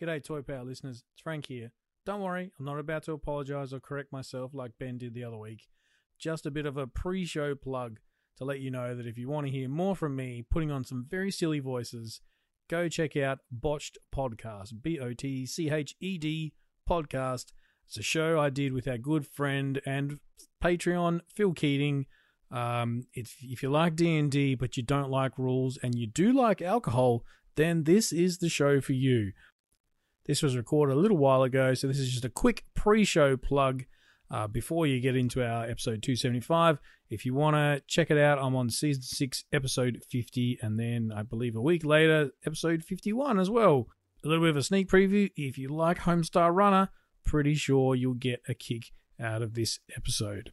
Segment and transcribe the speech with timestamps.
[0.00, 1.04] G'day, Toy Power listeners.
[1.12, 1.70] It's Frank here.
[2.04, 5.36] Don't worry, I'm not about to apologize or correct myself like Ben did the other
[5.36, 5.68] week.
[6.18, 8.00] Just a bit of a pre show plug
[8.38, 10.84] to let you know that if you want to hear more from me putting on
[10.84, 12.20] some very silly voices,
[12.68, 14.82] go check out Botched Podcast.
[14.82, 16.54] B O T C H E D
[16.90, 17.52] Podcast.
[17.86, 20.18] It's a show I did with our good friend and
[20.60, 22.06] Patreon, Phil Keating.
[22.50, 26.60] Um, if, if you like D&D but you don't like rules and you do like
[26.60, 27.22] alcohol,
[27.56, 29.32] then this is the show for you.
[30.26, 33.84] This was recorded a little while ago, so this is just a quick pre-show plug
[34.30, 36.78] uh, before you get into our episode 275.
[37.10, 41.12] If you want to check it out, I'm on season 6, episode 50, and then
[41.14, 43.86] I believe a week later, episode 51 as well.
[44.24, 45.30] A little bit of a sneak preview.
[45.36, 46.88] If you like Homestar Runner,
[47.24, 50.52] pretty sure you'll get a kick out of this episode.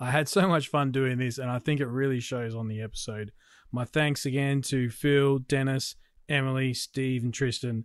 [0.00, 2.80] I had so much fun doing this, and I think it really shows on the
[2.80, 3.32] episode.
[3.70, 5.96] My thanks again to Phil, Dennis,
[6.28, 7.84] Emily, Steve, and Tristan.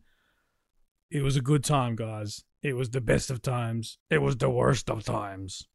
[1.11, 2.43] It was a good time, guys.
[2.61, 3.97] It was the best of times.
[4.11, 5.67] It was the worst of times.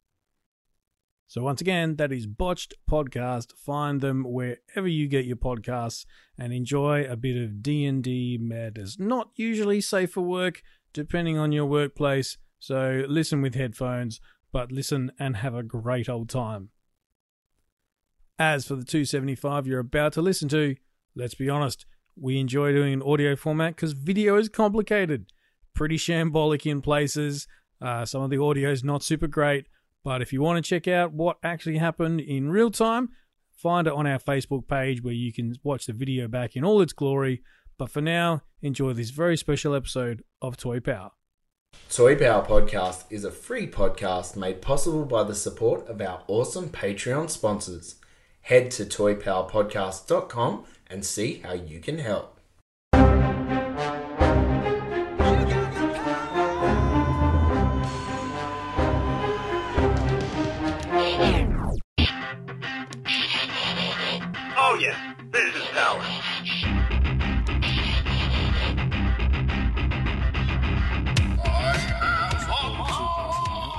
[1.27, 3.53] So once again, that is Botched Podcast.
[3.57, 6.07] Find them wherever you get your podcasts
[6.39, 8.97] and enjoy a bit of D&D madness.
[9.01, 12.39] Not usually safe for work, depending on your workplace.
[12.61, 14.21] So listen with headphones,
[14.53, 16.69] but listen and have a great old time.
[18.39, 20.77] As for the 275 you're about to listen to,
[21.17, 21.87] let's be honest,
[22.17, 25.27] we enjoy doing an audio format because video is complicated,
[25.75, 27.47] pretty shambolic in places.
[27.81, 29.67] Uh, some of the audio is not super great,
[30.05, 33.11] but if you want to check out what actually happened in real time,
[33.57, 36.81] find it on our Facebook page where you can watch the video back in all
[36.81, 37.43] its glory.
[37.79, 41.11] But for now, enjoy this very special episode of Toy Power.
[41.91, 46.69] Toy Power Podcast is a free podcast made possible by the support of our awesome
[46.69, 47.97] Patreon sponsors.
[48.43, 52.39] Head to toypowerpodcast.com and see how you can help.
[64.57, 66.03] Oh yeah, this is power.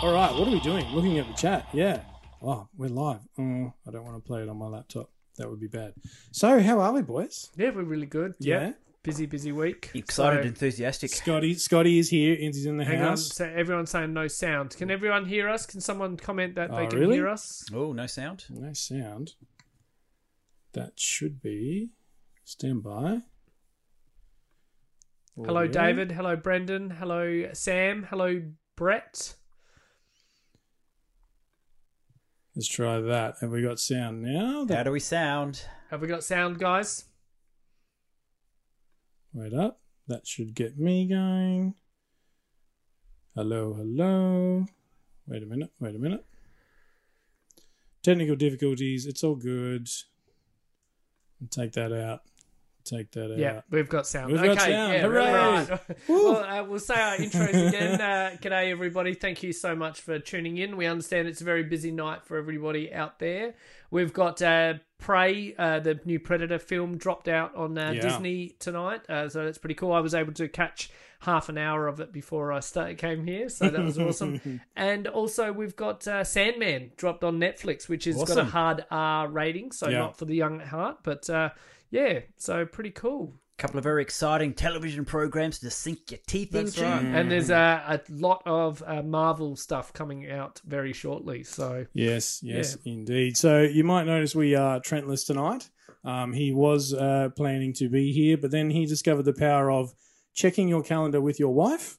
[0.01, 0.85] All right, what are we doing?
[0.93, 1.67] Looking at the chat.
[1.73, 2.01] Yeah.
[2.41, 3.21] Oh, we're live.
[3.39, 5.09] Oh, I don't want to play it on my laptop.
[5.37, 5.93] That would be bad.
[6.31, 7.51] So, how are we, boys?
[7.57, 8.35] Yeah, we're really good.
[8.39, 8.61] Yeah.
[8.61, 8.71] Yeah.
[9.03, 9.91] Busy, busy week.
[9.93, 11.11] Excited, So, enthusiastic.
[11.11, 12.35] Scotty, Scotty is here.
[12.35, 13.09] He's in the hang on.
[13.09, 13.33] house.
[13.33, 14.75] So everyone's saying no sound.
[14.77, 15.67] Can everyone hear us?
[15.67, 17.15] Can someone comment that they Oh, can really?
[17.17, 17.65] hear us?
[17.71, 18.45] Oh, no sound.
[18.49, 19.33] No sound.
[20.73, 21.91] That should be.
[22.45, 23.21] Stand by.
[25.35, 25.71] Hello, Audio.
[25.71, 26.11] David.
[26.11, 26.89] Hello, Brendan.
[26.89, 28.07] Hello, Sam.
[28.09, 28.41] Hello,
[28.75, 29.35] Brett.
[32.55, 33.35] Let's try that.
[33.41, 34.65] Have we got sound now?
[34.69, 35.65] How do we sound?
[35.91, 37.03] Have we got sound, guys?
[39.33, 39.81] wait up.
[40.07, 41.75] That should get me going.
[43.35, 44.65] Hello, hello.
[45.27, 45.71] Wait a minute.
[45.81, 46.25] Wait a minute.
[48.01, 49.05] Technical difficulties.
[49.05, 49.89] It's all good.
[51.49, 52.21] Take that out.
[52.85, 53.37] Take that out.
[53.37, 54.31] Yeah, we've got sound.
[54.31, 54.93] We've okay, got sound.
[54.93, 55.31] yeah, Hooray.
[55.33, 55.79] right.
[56.07, 57.99] Well, uh, we'll say our intros again.
[57.99, 59.13] Uh, g'day, everybody.
[59.15, 60.77] Thank you so much for tuning in.
[60.77, 63.55] We understand it's a very busy night for everybody out there.
[63.91, 68.01] We've got uh, Prey, uh, the new Predator film, dropped out on uh, Yeah.
[68.01, 69.91] Disney tonight, uh, so that's pretty cool.
[69.91, 70.89] I was able to catch
[71.21, 74.61] half an hour of it before I start, came here, so that was awesome.
[74.75, 79.27] and also, we've got uh, Sandman dropped on Netflix, which has got a hard R
[79.27, 79.99] rating, so Yeah.
[79.99, 81.49] not for the young at heart, but uh,
[81.91, 83.39] yeah, so pretty cool.
[83.57, 86.89] A couple of very exciting television programs to sink your teeth That's into.
[86.89, 87.05] right.
[87.05, 91.43] And there's uh, a lot of uh, Marvel stuff coming out very shortly.
[91.43, 93.37] So Yes, yes, indeed.
[93.37, 95.69] So you might notice we are Trentless tonight.
[96.03, 99.93] Um, he was uh, planning to be here, but then he discovered the power of
[100.33, 101.97] checking your calendar with your wife.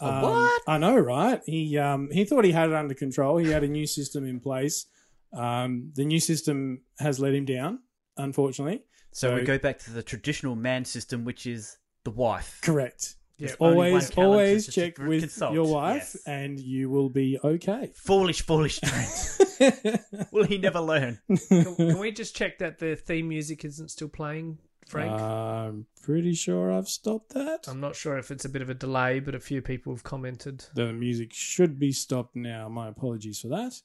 [0.00, 0.62] Um, what?
[0.68, 1.40] I know, right?
[1.46, 3.38] He um, he thought he had it under control.
[3.38, 4.86] He had a new system in place.
[5.32, 7.80] Um, the new system has let him down,
[8.16, 8.82] unfortunately.
[9.16, 12.60] So we go back to the traditional man system, which is the wife.
[12.62, 13.14] Correct.
[13.38, 15.54] Yeah, always, always check with consult.
[15.54, 16.22] your wife, Yes.
[16.26, 17.92] and you will be okay.
[17.94, 20.00] Foolish, foolish Trent.
[20.32, 21.18] Will he never learn?
[21.48, 25.12] can, can we just check that the theme music isn't still playing, Frank?
[25.20, 27.68] I'm pretty sure I've stopped that.
[27.68, 30.02] I'm not sure if it's a bit of a delay, but a few people have
[30.02, 30.64] commented.
[30.74, 32.68] The music should be stopped now.
[32.68, 33.80] My apologies for that.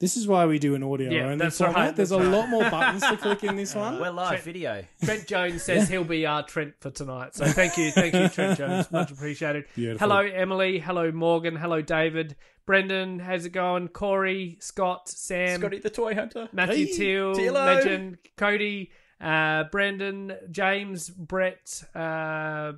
[0.00, 1.76] This is why we do an audio Yeah, only that's format.
[1.76, 2.32] right, There's that's a right.
[2.32, 3.98] lot more buttons to click in this one.
[4.00, 4.84] We're live Trent- video.
[5.04, 7.34] Trent Jones says he'll be our Trent for tonight.
[7.34, 8.88] So thank you, thank you, Trent Jones.
[8.92, 9.64] Much appreciated.
[9.74, 10.08] Beautiful.
[10.08, 10.78] Hello, Emily.
[10.78, 11.56] Hello, Morgan.
[11.56, 12.36] Hello, David.
[12.64, 13.88] Brendan, how's it going?
[13.88, 16.48] Corey, Scott, Sam, Scotty the toy hunter.
[16.52, 17.52] Matthew Hey, Teal, Tealo.
[17.54, 22.74] Legend, Cody, uh, Brandon, James, Brett, uh,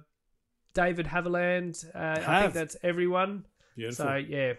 [0.73, 1.85] David Haviland.
[1.95, 3.45] Uh, I think that's everyone.
[3.77, 4.07] Beautiful.
[4.07, 4.55] So yeah.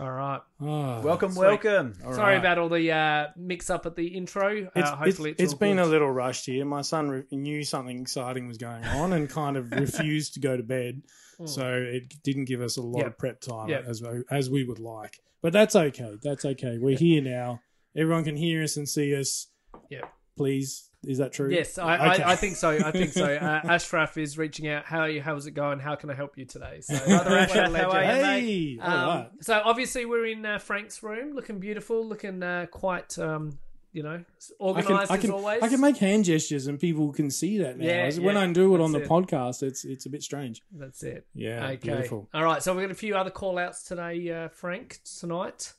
[0.00, 0.40] All right.
[0.60, 1.46] Ah, Welcome, Sweet.
[1.46, 1.94] welcome.
[2.04, 2.40] all Sorry right.
[2.40, 4.68] about all the uh, mix up at the intro.
[4.74, 5.86] It's, uh, hopefully, it's, it's, it's all been good.
[5.86, 6.64] a little rushed here.
[6.64, 10.56] My son re- knew something exciting was going on and kind of refused to go
[10.56, 11.02] to bed,
[11.44, 13.06] so it didn't give us a lot Yep.
[13.06, 13.84] of prep time Yep.
[13.86, 15.20] as we- as we would like.
[15.42, 16.16] But that's okay.
[16.22, 16.78] That's okay.
[16.80, 17.60] We're here now.
[17.96, 19.46] Everyone can hear us and see us.
[19.90, 20.12] Yep.
[20.36, 21.50] Please, is that true?
[21.50, 22.22] Yes, I, Okay.
[22.22, 22.70] I, I think so.
[22.70, 23.24] I think so.
[23.44, 24.84] Uh, Ashraf is reaching out.
[24.84, 25.20] How are you?
[25.22, 25.78] How's it going?
[25.80, 26.80] How can I help you today?
[26.80, 28.22] So, Brother Ashraf, how are you, legend.
[28.22, 28.40] mate?
[28.40, 29.28] Hey, Um, right.
[29.40, 33.58] So obviously we're in uh, Frank's room, looking beautiful, looking uh, quite, um,
[33.92, 34.24] you know,
[34.60, 35.62] I organised can, I can, as always.
[35.62, 37.84] I can make hand gestures and people can see that now.
[37.86, 39.08] Yeah, when yeah, I do it on the it.
[39.08, 40.62] podcast, it's it's a bit strange.
[40.72, 41.26] That's it.
[41.34, 41.76] Yeah, Okay.
[41.76, 42.28] beautiful.
[42.34, 42.62] All right.
[42.62, 45.72] So we've got a few other call outs today, uh, Frank, tonight.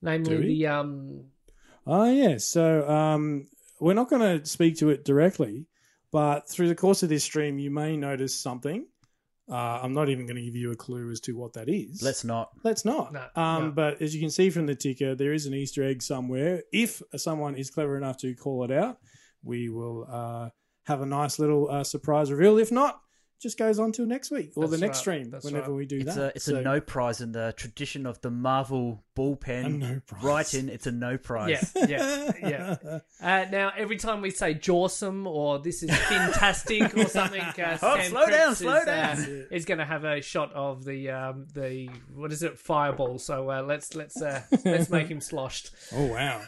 [0.00, 0.46] Namely Do we?
[0.48, 1.24] the um,
[1.86, 2.38] Oh, yeah.
[2.38, 3.46] So um,
[3.80, 5.66] we're not going to speak to it directly,
[6.12, 8.86] but through the course of this stream, you may notice something.
[9.50, 12.02] Uh, I'm not even going to give you a clue as to what that is.
[12.02, 12.50] Let's not.
[12.62, 13.12] Let's not.
[13.12, 13.70] No, um, no.
[13.72, 16.62] But as you can see from the ticker, there is an Easter egg somewhere.
[16.72, 18.98] If someone is clever enough to call it out,
[19.42, 20.48] we will uh,
[20.84, 22.56] have a nice little uh, surprise reveal.
[22.58, 23.00] If not,
[23.44, 25.00] just goes on till next week or That's the next right.
[25.20, 25.76] stream That's whenever right.
[25.76, 26.24] we do It's that.
[26.24, 29.78] a it's So- a no prize in the tradition of the Marvel bullpen.
[29.78, 30.24] no prize.
[30.24, 31.72] Right in, it's a no prize.
[31.76, 32.98] yeah, yeah, yeah.
[33.22, 37.96] Uh, now every time we say jawsome or this is fantastic or something, uh, Oh,
[37.96, 39.18] Sam slow down, Cripps slow is, down.
[39.18, 43.18] Uh, is going to have a shot of the um, the what is it fireball.
[43.18, 45.70] So uh, let's let's uh, let's make him sloshed.
[45.94, 46.42] Oh, wow.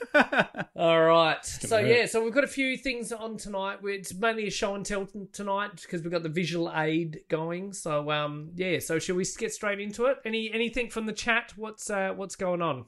[0.77, 1.45] All right.
[1.45, 1.87] So hurt.
[1.89, 3.79] yeah, so we've got a few things on tonight.
[3.85, 6.86] It's mainly a show and tell t- tonight because we've got the visual aid
[7.29, 7.73] going.
[7.73, 10.19] So um yeah, so should we get straight into it?
[10.25, 11.53] Any anything from the chat?
[11.57, 12.87] What's uh what's going on?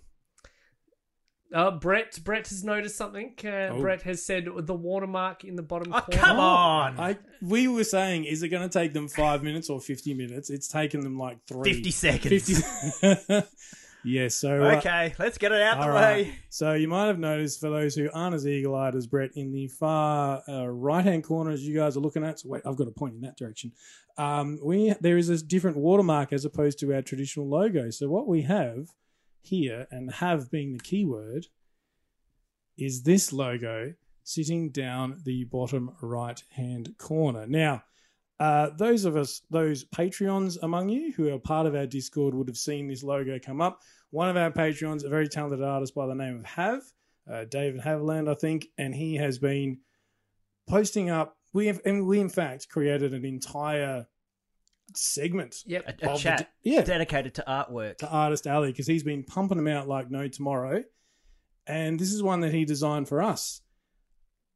[1.55, 3.35] Uh, Brett Brett has noticed something.
[3.43, 3.81] Uh, Oh.
[3.81, 6.21] Brett has said the watermark in the bottom Oh, corner.
[6.21, 7.00] come on.
[7.00, 10.51] I we were saying, is it going to take them five minutes or fifty minutes?
[10.51, 11.73] It's taken them like three.
[11.73, 12.61] 50 seconds.
[13.01, 13.43] 50
[14.05, 16.35] yeah, so uh, Okay, let's get it out the all way.
[16.50, 19.69] So you might have noticed, for those who aren't as eagle-eyed as Brett, in the
[19.69, 22.41] far uh, right-hand corner, as you guys are looking at.
[22.41, 23.73] So wait, I've got a point in that direction.
[24.17, 27.91] Um, we there is a different watermark as opposed to our traditional logo.
[27.91, 28.89] So what we have
[29.41, 31.47] here, and have being the keyword,
[32.77, 33.94] is this logo
[34.25, 37.47] sitting down the bottom right-hand corner.
[37.47, 37.85] Now.
[38.40, 42.49] Uh, those of us, those Patreons among you who are part of our Discord, would
[42.49, 43.81] have seen this logo come up.
[44.11, 46.82] One of our Patreons, a very talented artist by the name of Have,
[47.31, 49.79] uh, David Haviland, I think, and he has been
[50.69, 51.37] posting up.
[51.52, 54.06] We have, and we in fact created an entire
[54.94, 55.84] segment Yep.
[55.87, 57.99] A, a of the chat yeah, dedicated to artwork.
[57.99, 60.84] to Artist Alley because he's been pumping them out like no tomorrow.
[61.67, 63.61] And this is one that he designed for us.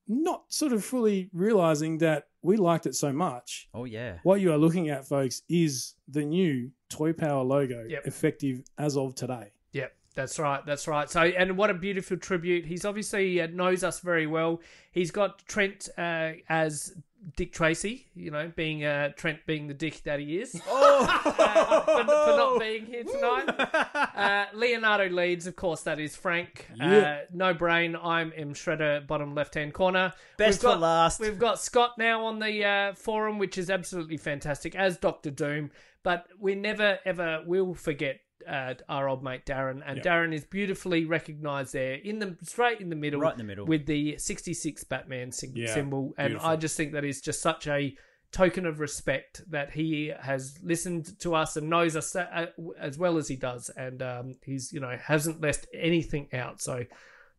[0.08, 3.69] Not sort of fully realizing that we liked it so much.
[3.73, 4.19] Oh, yeah.
[4.25, 8.06] What you are looking at, folks, is the new Toy Power logo, Yep.
[8.06, 9.53] effective as of today.
[9.73, 10.65] Yep, that's right.
[10.67, 11.09] That's right.
[11.09, 12.67] So, and what a beautiful tribute.
[12.67, 14.61] He's obviously uh, knows us very well.
[14.91, 16.94] He's got Trent uh, as
[17.37, 18.07] Dick Tracy.
[18.15, 20.61] You know, being uh, Trent being the dick that he is.
[20.67, 21.07] Oh!
[21.39, 23.49] uh, for, for not being here tonight.
[24.15, 26.67] Uh, Leonardo leads, of course, that is Frank.
[26.81, 27.21] Uh, Yeah.
[27.33, 27.97] no brain.
[28.03, 30.13] I'm M Shredder, bottom left hand corner.
[30.37, 31.21] Best We've got- for last.
[31.21, 35.71] We've got Scott now on the uh, forum, which is absolutely fantastic, as Doctor Doom.
[36.03, 40.04] But we never ever will forget uh, our old mate Darren, and Yep.
[40.06, 43.66] Darren is beautifully recognised there in the straight in the middle, Right in the middle.
[43.66, 46.49] with the '66 Batman sig- Yeah, symbol, and beautiful.
[46.50, 47.96] I just think that is just such a
[48.32, 52.46] token of respect that he has listened to us and knows us uh,
[52.78, 56.61] as well as he does, and um, he's you know hasn't left anything out.
[56.62, 56.84] So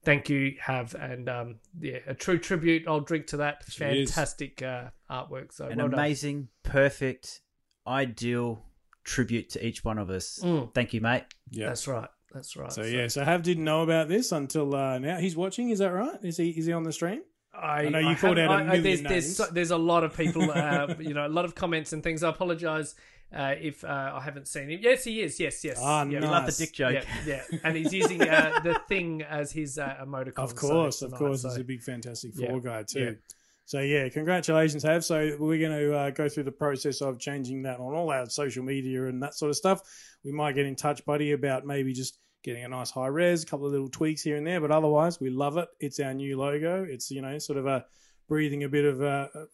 [0.04, 2.84] thank you, have and um, yeah, a true tribute.
[2.88, 3.66] I'll drink to that.
[3.70, 4.12] Cheers.
[4.12, 5.52] Fantastic uh, artwork.
[5.54, 6.00] So An well done.
[6.00, 7.42] amazing, perfect,
[7.88, 8.64] ideal
[9.04, 10.40] tribute to each one of us.
[10.44, 10.74] Mm.
[10.74, 11.24] Thank you, mate.
[11.50, 11.68] Yeah.
[11.68, 12.10] That's right.
[12.34, 12.72] That's right.
[12.74, 15.18] So yeah, so Have didn't know about this until uh, now.
[15.18, 15.70] He's watching.
[15.70, 16.18] Is that right?
[16.24, 16.50] Is he?
[16.50, 17.22] Is he on the stream?
[17.56, 19.36] I, know you I called have- out a I- I- million there's, there's, names.
[19.38, 22.24] so- there's a lot of people, uh, you know, a lot of comments and things.
[22.24, 22.96] I apologise
[23.32, 24.80] uh, if uh, I haven't seen him.
[24.82, 25.40] Yes, he is.
[25.40, 25.78] Yes, yes.
[25.80, 26.32] Ah, yeah, nice.
[26.32, 26.94] Love the dick joke.
[27.28, 30.40] Yeah, yeah, and he's using uh, the thing as his uh, emoticon.
[30.40, 31.42] Of course, so of tonight, course.
[31.44, 32.50] so- He's a big Fantastic Yeah.
[32.50, 33.18] Four guy too.
[33.66, 35.06] So yeah, congratulations, Have.
[35.06, 38.30] So we're going to uh, go through the process of changing that on all our
[38.30, 39.82] social media and that sort of stuff.
[40.24, 43.46] We might get in touch, buddy, about maybe just getting a nice high res, a
[43.46, 44.60] couple of little tweaks here and there.
[44.60, 45.70] But otherwise, we love it.
[45.80, 46.84] It's our new logo.
[46.84, 47.86] It's you know sort of a
[48.28, 49.46] breathing a bit of a, a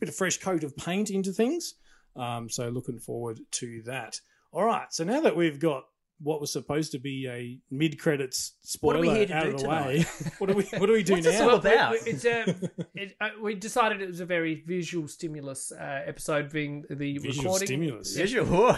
[0.00, 1.74] bit of fresh coat of paint into things.
[2.16, 4.20] Um, so looking forward to that.
[4.52, 4.92] All right.
[4.92, 5.84] So now that we've got
[6.22, 9.50] what was supposed to be a mid-credits What spoiler are we here to out do
[9.50, 10.06] of the way.
[10.38, 11.48] what do we What do we do What's this now?
[11.50, 11.92] all about?
[11.92, 12.44] We, it's a,
[12.94, 17.44] it, uh, we decided it was a very visual stimulus uh, episode, being the Visual
[17.44, 17.66] recording.
[17.66, 18.16] stimulus.
[18.16, 18.72] Visual.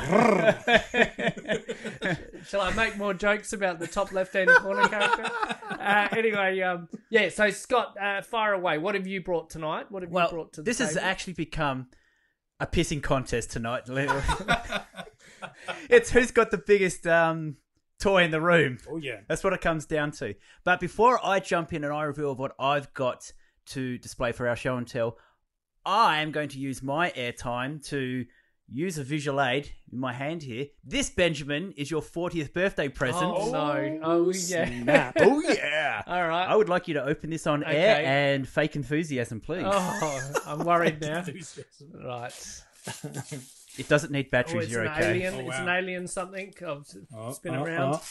[2.46, 5.30] Shall I make more jokes about the top left-hand corner character?
[5.70, 7.28] Uh, anyway, um, yeah.
[7.28, 8.78] So Scott, uh, fire away.
[8.78, 9.90] What have you brought tonight?
[9.90, 11.04] What have you well, brought to the this has table?
[11.06, 11.88] actually become
[12.60, 13.88] a pissing contest tonight.
[15.88, 17.56] It's who's got the biggest um,
[17.98, 18.78] toy in the room.
[18.90, 19.20] Oh yeah.
[19.28, 20.34] That's what it comes down to.
[20.64, 23.32] But before I jump in and I reveal what I've got
[23.66, 25.18] to display for our show and tell,
[25.84, 28.24] I am going to use my airtime to
[28.70, 30.66] use a visual aid in my hand here.
[30.84, 33.32] This, Benjamin, is your 40th birthday present.
[33.34, 34.00] Oh no!
[34.02, 35.12] Oh yeah!
[35.16, 36.02] Oh, yeah.
[36.06, 36.46] All right.
[36.46, 39.64] I would like you to open this on air and fake enthusiasm, please.
[39.66, 41.24] Oh, I'm worried now.
[42.02, 42.62] Right.
[43.78, 45.10] It doesn't need Oh, batteries, it's you're an okay.
[45.10, 45.34] alien.
[45.34, 46.52] Oh, It's an alien something.
[46.66, 47.94] I'll s- Oh, spin oh, around.
[47.94, 48.02] oh.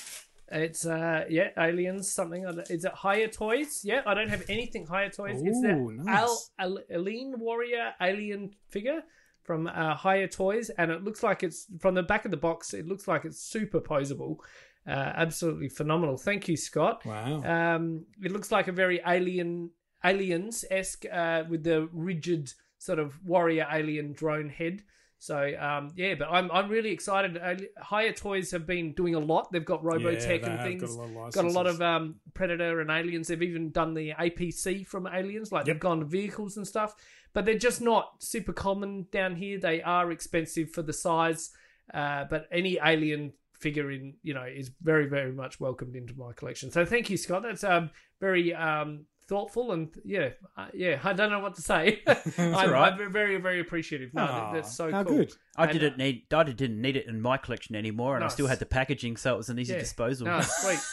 [0.51, 2.43] It's uh yeah, aliens something.
[2.69, 3.81] Is it Hiya Toys?
[3.83, 5.41] Yeah, I don't have anything Hiya Toys.
[5.43, 6.07] it's the Ooh, nice.
[6.19, 9.01] Al, Al, Aline Warrior alien figure
[9.43, 12.73] from uh, Hiya Toys, and it looks like it's from the back of the box.
[12.73, 14.37] It looks like it's super posable.
[14.85, 16.17] Uh, absolutely phenomenal.
[16.17, 17.05] Thank you, Scott.
[17.05, 17.41] Wow.
[17.43, 19.71] Um, it looks like a very alien,
[20.03, 24.83] aliens esque uh, with the rigid sort of warrior alien drone head.
[25.23, 27.37] So um, yeah, but I'm I'm really excited.
[27.37, 27.55] Uh,
[27.89, 29.53] Hiya Toys have been doing a lot.
[29.53, 30.81] They've got Yeah, Robotech they and things.
[30.81, 33.29] got a lot of Got a lot of um, Predator and Aliens.
[33.29, 36.93] They've even done the APC from Aliens, like they've gone to vehicles and stuff.
[37.31, 39.57] But they're just not super common down here.
[39.57, 41.51] They are expensive for the size.
[41.93, 46.33] Uh, but any alien figure in you know is very very much welcomed into my
[46.33, 46.69] collection.
[46.69, 47.43] So thank you, Scott.
[47.43, 52.01] That's um very um thoughtful and yeah uh, yeah I don't know what to say.
[52.37, 52.93] I'm, all right.
[52.93, 54.13] I'm very very appreciative.
[54.13, 55.17] No, Aw, that's so how cool.
[55.17, 55.33] good.
[55.55, 56.23] I And, didn't need.
[56.33, 59.33] I didn't need it in my collection anymore, and I still had the packaging, so
[59.33, 59.79] it was an easy Yeah.
[59.79, 60.27] disposal.
[60.27, 60.79] No, sweet.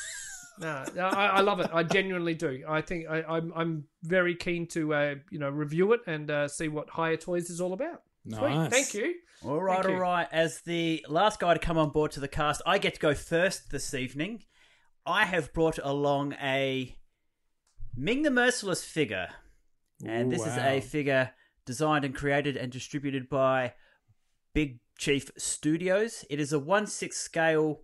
[0.59, 1.71] No, no, I, I love it.
[1.73, 2.63] I genuinely do.
[2.69, 6.49] I think I, I'm I'm very keen to uh, you know review it and uh,
[6.49, 8.03] see what Hiya Toys is all about.
[8.29, 8.71] Sweet, Nice.
[8.71, 9.15] thank you.
[9.43, 9.99] All right, Thank all you.
[10.03, 10.29] right.
[10.31, 13.15] As the last guy to come on board to the cast, I get to go
[13.15, 14.43] first this evening.
[15.07, 16.95] I have brought along a
[18.03, 19.29] Ming the Merciless figure,
[20.07, 21.33] and Ooh, this is a figure
[21.67, 23.75] designed and created and distributed by
[24.55, 26.25] Big Chief Studios.
[26.31, 27.83] It is a one six scale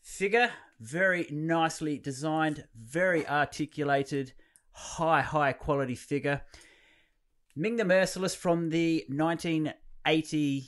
[0.00, 0.50] figure,
[0.80, 4.32] very nicely designed, very articulated,
[4.72, 6.42] high high quality figure.
[7.54, 10.64] Ming the Merciless from the 1980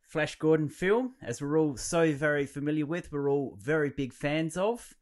[0.00, 4.56] Flash Gordon film, as we're all so very familiar with, we're all very big fans
[4.56, 4.94] of.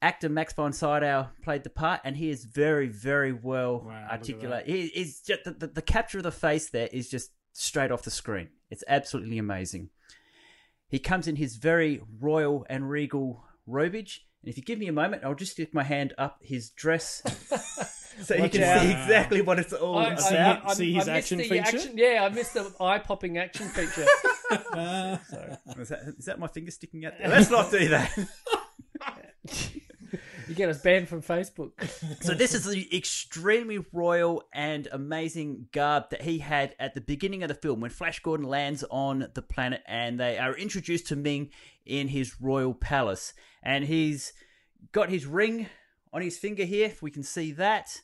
[0.00, 4.66] Actor Max von Sydow played the part, and he is very, very well Wow, articulate.
[4.66, 8.02] He is just the, the, the capture of the face there is just straight off
[8.02, 8.48] the screen.
[8.70, 9.90] It's absolutely amazing.
[10.88, 14.92] He comes in his very royal and regal robage, and if you give me a
[14.92, 17.22] moment, I'll just stick my hand up his dress.
[18.22, 18.80] So you can out.
[18.80, 20.64] see exactly what it's all I, about.
[20.64, 21.76] I, I, see I his missed action the feature?
[21.76, 24.06] Action, yeah, I missed the eye-popping action feature.
[24.50, 27.28] Is that, is that my finger sticking out there?
[27.28, 28.18] Let's not do that.
[30.48, 31.72] You get us banned from Facebook.
[32.22, 37.42] so this is the extremely royal and amazing garb that he had at the beginning
[37.42, 41.16] of the film when Flash Gordon lands on the planet and they are introduced to
[41.16, 41.50] Ming
[41.84, 43.34] in his royal palace.
[43.62, 44.32] And he's
[44.92, 45.68] got his ring
[46.12, 48.00] on his finger here, if we can see that.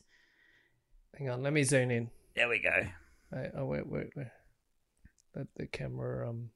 [1.17, 2.09] Hang on, let me zoom in.
[2.35, 2.87] There we go.
[3.31, 4.27] Wait, oh wait, wait, wait.
[5.35, 6.49] Let the camera um.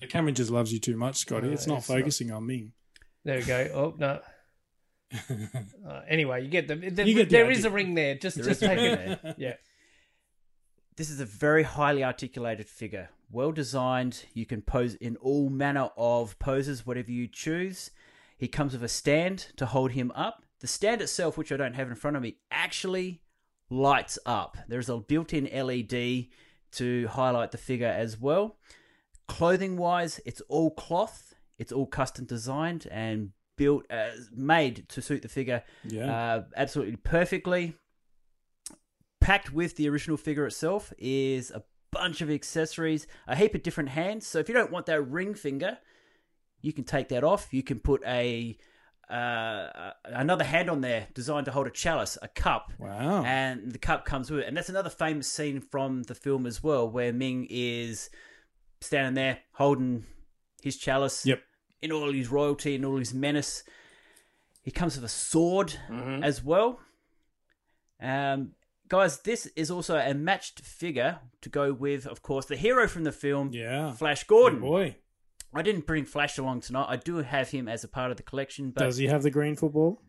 [0.00, 1.46] The camera just loves you too much, Scotty.
[1.46, 1.98] No, it's not it's not.
[1.98, 2.72] focusing on me.
[3.24, 3.70] There we go.
[3.72, 4.20] Oh no.
[5.12, 7.70] Uh, anyway, you get the, the You get the there is idea.
[7.70, 8.14] a ring there.
[8.14, 9.20] Just There just take it.
[9.22, 9.34] there.
[9.38, 9.54] Yeah.
[10.96, 13.08] This is a very highly articulated figure.
[13.30, 14.26] Well designed.
[14.34, 17.90] You can pose in all manner of poses, whatever you choose.
[18.36, 20.44] He comes with a stand to hold him up.
[20.60, 23.22] The stand itself, which I don't have in front of me, actually
[23.70, 24.58] lights up.
[24.68, 26.26] There's a built in LED
[26.72, 28.58] to highlight the figure as well.
[29.26, 35.20] Clothing wise, it's all cloth, it's all custom designed and built, uh, made to suit
[35.20, 36.10] the figure Yeah.
[36.10, 37.74] uh, absolutely perfectly.
[39.20, 41.62] Packed with the original figure itself is a
[41.92, 44.26] bunch of accessories, a heap of different hands.
[44.26, 45.76] So if you don't want that ring finger,
[46.62, 47.52] you can take that off.
[47.52, 48.56] You can put a
[49.10, 53.22] uh, another hand on there designed to hold a chalice, a cup, wow.
[53.24, 54.46] and the cup comes with it.
[54.48, 58.08] And that's another famous scene from the film as well, where Ming is
[58.80, 60.06] standing there holding
[60.62, 61.42] his chalice Yep.
[61.82, 63.62] In all his royalty and all his menace.
[64.62, 66.22] He comes with a sword Mm-hmm.
[66.22, 66.80] as well.
[68.00, 68.52] Um,
[68.88, 73.04] guys, this is also a matched figure to go with, of course, the hero from
[73.04, 73.92] the film, yeah.
[73.92, 74.60] Flash Good Gordon.
[74.60, 74.96] boy.
[75.52, 76.86] I didn't bring Flash along tonight.
[76.88, 79.30] I do have him as a part of the collection, but Does he have the
[79.30, 80.00] green football?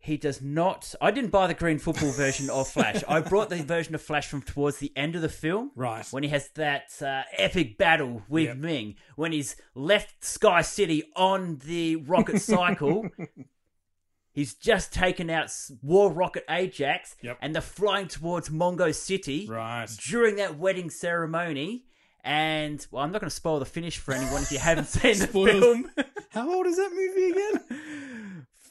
[0.00, 0.94] He does not.
[1.00, 3.02] I didn't buy the green football version of Flash.
[3.08, 5.72] I brought the version of Flash from towards the end of the film.
[5.74, 6.06] Right.
[6.12, 8.56] When he has that uh, epic battle with Yep.
[8.58, 8.94] Ming.
[9.16, 13.08] When he's left Sky City on the rocket cycle.
[14.32, 15.50] he's just taken out
[15.82, 17.16] War Rocket Ajax.
[17.22, 17.38] Yep.
[17.42, 19.46] And they're flying towards Mongo City.
[19.50, 19.88] Right.
[20.06, 21.84] During that wedding ceremony.
[22.22, 25.18] And, well, I'm not going to spoil the finish for anyone if you haven't seen
[25.18, 25.90] the film.
[26.30, 28.04] How old is that movie again?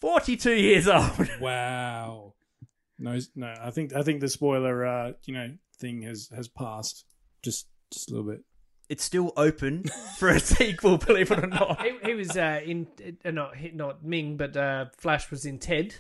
[0.02, 1.30] 42 years old.
[1.42, 2.34] wow.
[3.00, 3.54] No, no.
[3.62, 7.06] I think I think the spoiler, uh, you know, thing has has passed.
[7.44, 8.42] Just just a little bit.
[8.90, 9.84] It's still open
[10.18, 11.82] for a sequel, believe it or not.
[11.82, 12.88] he, he was uh, in
[13.24, 15.96] uh, not not Ming, but uh, Flash was in Ted,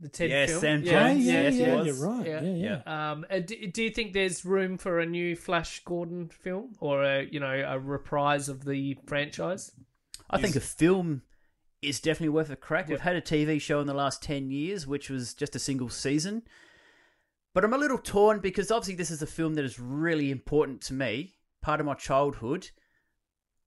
[0.00, 0.60] the Ted Yes, film.
[0.60, 1.24] Sam yeah, Jones.
[1.24, 1.86] yeah, yes, yeah, was.
[1.86, 2.26] you're right.
[2.26, 2.42] Yeah.
[2.42, 3.10] Yeah, yeah.
[3.12, 7.04] Um, uh, do, do you think there's room for a new Flash Gordon film or
[7.04, 9.70] a you know a reprise of the franchise?
[10.28, 11.22] I think a film
[11.82, 12.88] is definitely worth a crack.
[12.88, 15.88] We've had a TV show in the last 10 years, which was just a single
[15.88, 16.42] season.
[17.54, 20.80] But I'm a little torn because obviously this is a film that is really important
[20.82, 22.70] to me, part of my childhood.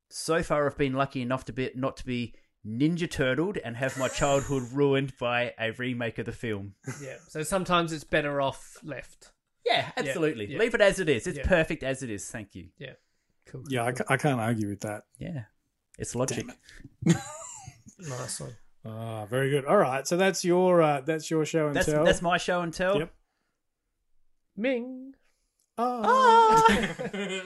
[0.10, 2.34] So far, I've been lucky enough to be not to be
[2.66, 6.74] Ninja Turtled and have my childhood ruined by a remake of the film.
[7.02, 7.18] Yeah.
[7.28, 9.32] So sometimes it's better off left.
[9.66, 10.46] Yeah, absolutely.
[10.52, 10.60] yeah.
[10.60, 11.28] Leave it as it is.
[11.28, 11.48] It's Yeah.
[11.48, 12.28] perfect as it is.
[12.30, 12.70] Thank you.
[12.80, 12.94] Yeah.
[13.48, 13.64] Cool.
[13.70, 15.04] Yeah, I, ca- I can't argue with that.
[15.20, 15.44] Yeah,
[16.00, 16.48] it's logic.
[17.04, 17.16] Nice
[17.98, 18.56] one.
[18.86, 19.66] Ah, very good.
[19.66, 22.04] All right, so that's your uh, that's your show and That's tell.
[22.06, 23.00] that's my show and tell.
[23.00, 23.14] Yep.
[24.56, 25.14] Ming.
[25.78, 26.64] Ah.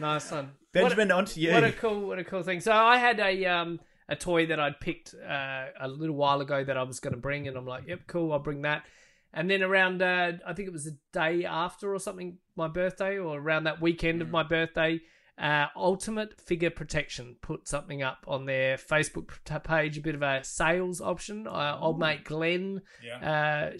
[0.00, 0.52] Nice one.
[0.72, 1.52] Benjamin, what a, on to you.
[1.52, 2.60] What a cool, what a cool thing.
[2.60, 6.62] So I had a um a toy that I'd picked uh, a little while ago
[6.62, 8.84] that I was going to bring, and I'm like, yep, cool, I'll bring that.
[9.32, 13.18] And then around, uh, I think it was the day after or something, my birthday,
[13.18, 15.00] or around that weekend of my birthday,
[15.36, 19.30] uh, Ultimate Figure Protection put something up on their Facebook
[19.64, 21.46] page, a bit of a sales option.
[21.48, 22.82] Uh, old mate Glenn,
[23.20, 23.70] uh,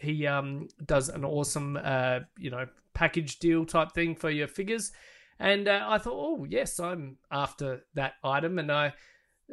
[0.00, 4.92] he um, does an awesome, uh, you know, package deal type thing for your figures.
[5.40, 8.92] And uh, I thought, oh yes, I'm after that item, and I,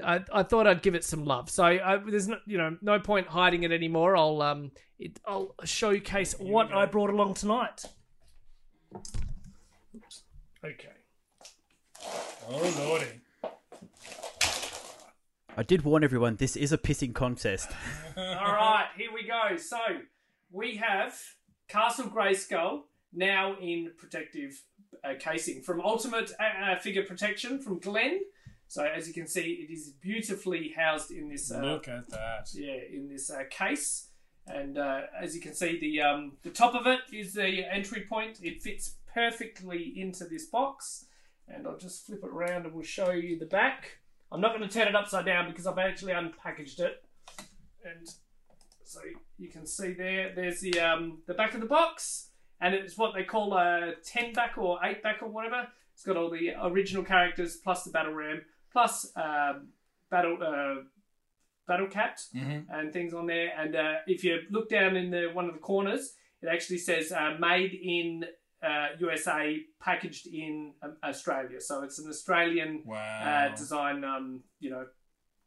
[0.04, 1.50] I, I thought I'd give it some love.
[1.50, 4.16] So I, there's no, you know, no point hiding it anymore.
[4.16, 7.86] I'll um, it, I'll showcase what I brought along tonight.
[9.96, 10.24] Oops.
[10.64, 10.90] Okay.
[12.50, 13.22] Oh lordy.
[15.60, 17.72] I did warn everyone this is a pissing contest.
[18.18, 19.58] All right, here we go.
[19.58, 19.78] So
[20.52, 21.20] we have
[21.68, 22.82] Castle Grayskull
[23.14, 24.62] now in protective
[25.04, 28.20] uh, casing from Ultimate uh, uh, Figure Protection from Glenn.
[28.68, 32.50] So as you can see, it is beautifully housed in this uh, Look at that.
[32.54, 34.10] yeah in this uh, case
[34.46, 38.06] and uh, as you can see the um, the top of it is the entry
[38.08, 41.06] point it fits perfectly into this box
[41.48, 43.98] and I'll just flip it around and we'll show you the back.
[44.32, 47.04] I'm not going to turn it upside down because I've actually unpackaged it.
[47.86, 48.08] And
[48.84, 49.00] so
[49.38, 52.30] you can see there there's the um, the back of the box.
[52.60, 55.68] And it's what they call a 10 back or 8 back or whatever.
[55.94, 59.68] It's got all the original characters plus the battle ram plus um,
[60.10, 60.82] battle uh,
[61.68, 62.20] battle cat
[62.70, 63.52] and things on there.
[63.58, 67.12] And uh, if you look down in the one of the corners, it actually says
[67.12, 68.26] uh, "Made in
[68.64, 72.96] uh, USA, packaged in um, Australia." So it's an Australian Wow.
[73.52, 74.04] uh, design.
[74.04, 74.86] Um, you know,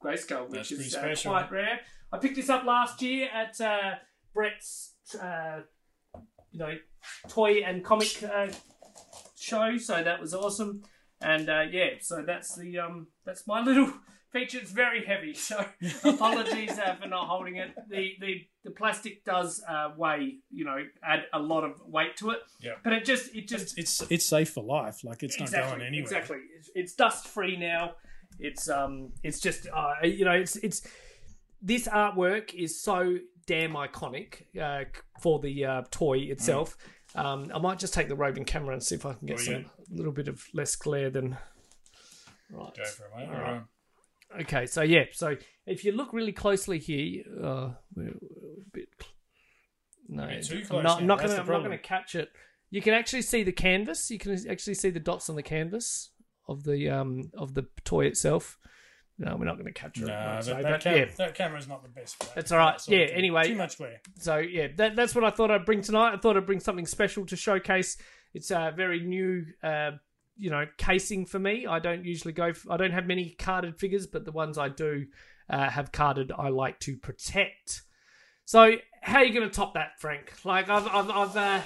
[0.03, 1.81] Grayskull, which That's is uh, quite rare.
[2.13, 3.95] I picked this up last year at uh,
[4.35, 5.61] Brett's, uh,
[6.51, 6.75] you know,
[7.29, 8.49] toy and comic uh,
[9.39, 9.77] show.
[9.79, 10.83] So that was awesome.
[11.21, 13.93] And uh, yeah, so that's the um, that's my little
[14.33, 14.59] feature.
[14.59, 15.65] It's very heavy, so
[16.05, 17.75] apologies uh, for not holding it.
[17.89, 22.31] The the the plastic does uh, weigh, you know, add a lot of weight to
[22.31, 22.39] it.
[22.61, 22.73] Yeah.
[22.83, 25.05] But it just it just It's it's safe for life.
[25.05, 26.03] Like it's not going anywhere.
[26.03, 26.39] Exactly.
[26.59, 27.93] It's, it's dust free now.
[28.39, 29.13] It's um.
[29.23, 29.95] It's just uh.
[30.05, 30.33] You know.
[30.33, 30.87] It's it's.
[31.63, 34.85] This artwork is so damn iconic uh,
[35.21, 36.79] for the uh, toy itself.
[37.15, 39.43] Um, I might just take the roving camera and see if I can get Oh,
[39.43, 41.37] some a little bit of less glare than.
[42.51, 42.75] Right.
[42.75, 43.29] Go for it, mate.
[43.29, 43.63] All All right.
[44.43, 48.89] Okay, so yeah, so if you look really closely here, uh, we're, we're a bit.
[50.09, 51.35] No, too I'm not, I'm not that's gonna.
[51.35, 51.63] the I'm not problem.
[51.65, 52.31] gonna catch it.
[52.71, 54.11] You can actually see the canvas.
[54.11, 56.11] You can actually see the dots on the canvas
[56.49, 58.59] of the um of the toy itself.
[59.19, 60.07] No, we're not going to capture it.
[60.09, 62.35] No, right, that, so, that, but, cam- yeah, that camera's not the best for that.
[62.37, 62.73] That's all right.
[62.73, 63.17] That sort of Yeah, thing.
[63.17, 63.49] anyway.
[63.49, 64.01] Too much glare.
[64.19, 66.15] so yeah, that, that's what I thought I'd bring tonight.
[66.15, 67.99] I thought I'd bring something special to showcase.
[68.33, 69.91] It's a very new, uh,
[70.41, 71.67] you know, casing for me.
[71.67, 72.53] I don't usually go.
[72.69, 75.07] I don't have many carded figures, but the ones I do
[75.49, 77.83] uh, have carded, I like to protect.
[78.45, 78.73] So
[79.03, 80.33] how are you going to top that, Frank?
[80.45, 81.61] Like I've, I've, I've uh,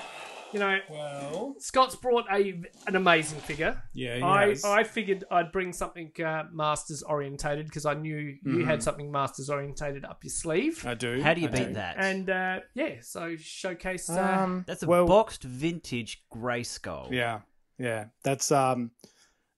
[0.52, 3.82] you know, Well, Scott's brought a an amazing figure.
[3.92, 4.64] yeah, he I, has.
[4.64, 9.50] I figured I'd bring something uh, Masters orientated because I knew you had something Masters
[9.50, 10.86] orientated up your sleeve.
[10.86, 11.20] I do.
[11.22, 11.74] How do you I beat do.
[11.74, 11.96] that?
[11.98, 14.08] And uh, yeah, so showcase.
[14.08, 17.10] Uh, Um, That's a well, boxed vintage Grayskull.
[17.10, 17.40] Yeah,
[17.78, 18.90] yeah, that's um,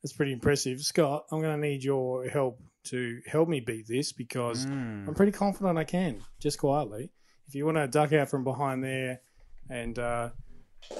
[0.02, 1.26] that's pretty impressive, Scott.
[1.30, 5.08] I'm going to need your help to help me beat this because Mm.
[5.08, 6.20] I'm pretty confident I can.
[6.40, 7.10] Just quietly,
[7.48, 9.20] if you want to duck out from behind there
[9.68, 10.30] and uh,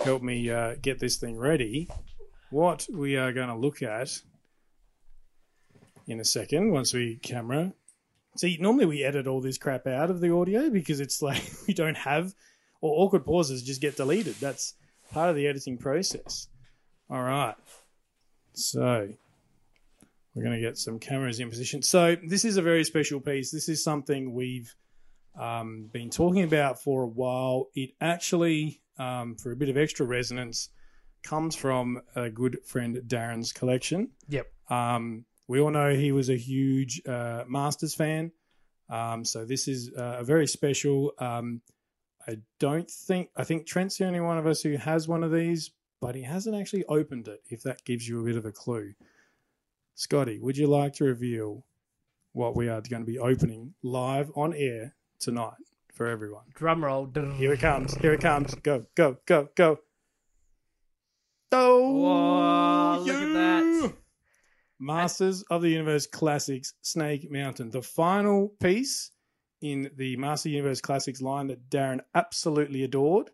[0.05, 1.88] help me uh, get this thing ready,
[2.50, 4.11] what we are going to look at
[6.09, 7.72] in a second once we camera.
[8.37, 11.74] See, normally we edit all this crap out of the audio because it's like we
[11.74, 12.35] don't have
[12.81, 14.35] or awkward pauses just get deleted.
[14.40, 14.74] That's
[15.12, 16.48] part of the editing process.
[17.09, 17.55] All right.
[18.53, 19.09] So
[20.35, 21.83] we're going to get some cameras in position.
[21.83, 23.51] So this is a very special piece.
[23.51, 24.75] This is something we've
[25.38, 27.69] um, been talking about for a while.
[27.75, 30.69] It actually, um, for a bit of extra resonance,
[31.23, 34.11] comes from a good friend Darren's collection.
[34.29, 34.47] Yep.
[34.69, 38.33] Um, we all know he was a huge uh, Masters fan.
[38.88, 41.12] Um, so this is uh, a very special.
[41.19, 41.61] Um,
[42.27, 45.33] I don't think I think Trent's the only one of us who has one of
[45.33, 47.42] these, but he hasn't actually opened it.
[47.48, 48.94] If that gives you a bit of a clue,
[49.94, 51.64] Scotty, would you like to reveal
[52.32, 55.54] what we are going to be opening live on air tonight
[55.92, 56.44] for everyone?
[56.54, 57.11] drum roll.
[57.37, 57.94] Here it comes.
[57.94, 58.54] Here it comes.
[58.56, 59.78] Go, go, go, go.
[61.52, 63.92] Oh, Whoa, look at that.
[64.78, 69.11] Masters of the Universe Classics Snake Mountain, the final piece
[69.62, 73.30] in the Master Universe Classics line that Darren absolutely adored.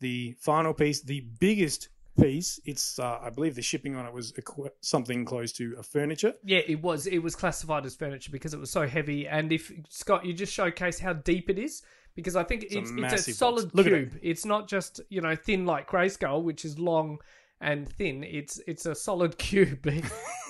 [0.00, 1.90] The final piece, the biggest
[2.20, 2.60] piece.
[2.64, 6.34] It's, uh, I believe, the shipping on it was equi- something close to a furniture.
[6.44, 7.06] Yeah, it was.
[7.06, 9.26] It was classified as furniture because it was so heavy.
[9.28, 11.82] And if Scott, you just showcase how deep it is
[12.14, 13.74] because I think it's a it's a, solid box.
[13.74, 14.18] Look at cube.
[14.22, 17.18] It's not just you know thin like Grayskull, which is long
[17.60, 18.24] and thin.
[18.24, 19.86] It's it's a solid cube.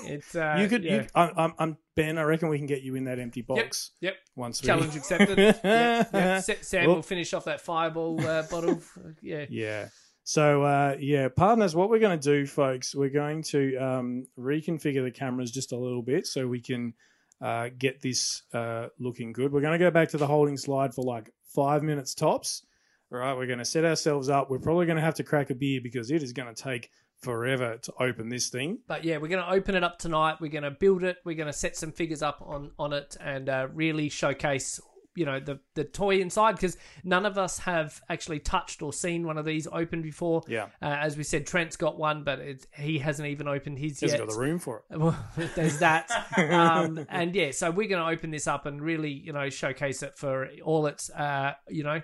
[0.05, 1.03] it's uh, you could, yeah.
[1.03, 2.19] you, I'm, I'm, Ben.
[2.19, 4.15] I reckon we can get you in that empty box Yep.
[4.37, 5.39] once we Challenge accepted.
[5.65, 6.41] yeah, yeah.
[6.41, 8.81] Sa- Sam Well- will finish off that fireball uh, bottle.
[9.23, 9.47] Yeah.
[9.49, 9.89] Yeah.
[10.29, 15.03] So uh, yeah, partners, what we're going to do, folks, we're going to um, reconfigure
[15.03, 16.93] the cameras just a little bit so we can
[17.41, 19.55] uh, get this uh, looking good.
[19.55, 22.67] We're going to go back to the holding slide for like five minutes tops.
[23.11, 24.51] All right, we're going to set ourselves up.
[24.51, 26.91] We're probably going to have to crack a beer because it is going to take
[27.23, 28.81] forever to open this thing.
[28.87, 30.43] But yeah, we're going to open it up tonight.
[30.43, 31.17] We're going to build it.
[31.25, 34.79] We're going to set some figures up on on it and uh, really showcase,
[35.19, 39.27] you know, the the toy inside because none of us have actually touched or seen
[39.27, 40.43] one of these open before.
[40.47, 40.67] Yeah.
[40.81, 44.07] Uh, as we said, Trent's got one, but it, he hasn't even opened his he
[44.07, 44.29] hasn't yet.
[44.29, 44.97] got the room for it.
[44.97, 45.19] Well,
[45.57, 46.09] there's that.
[46.37, 50.03] um, and yeah, so we're going to open this up and really, you know, showcase
[50.03, 52.01] it for all its, uh, you know,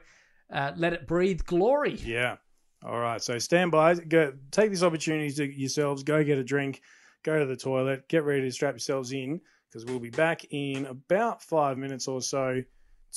[0.53, 1.95] uh, let it breathe glory.
[1.95, 2.37] Yeah.
[2.85, 3.23] All right.
[3.23, 3.95] So stand by.
[3.95, 6.03] Go take this opportunity to yourselves.
[6.03, 6.83] Go get a drink.
[7.23, 8.09] Go to the toilet.
[8.09, 12.21] Get ready to strap yourselves in because we'll be back in about five minutes or
[12.21, 12.63] so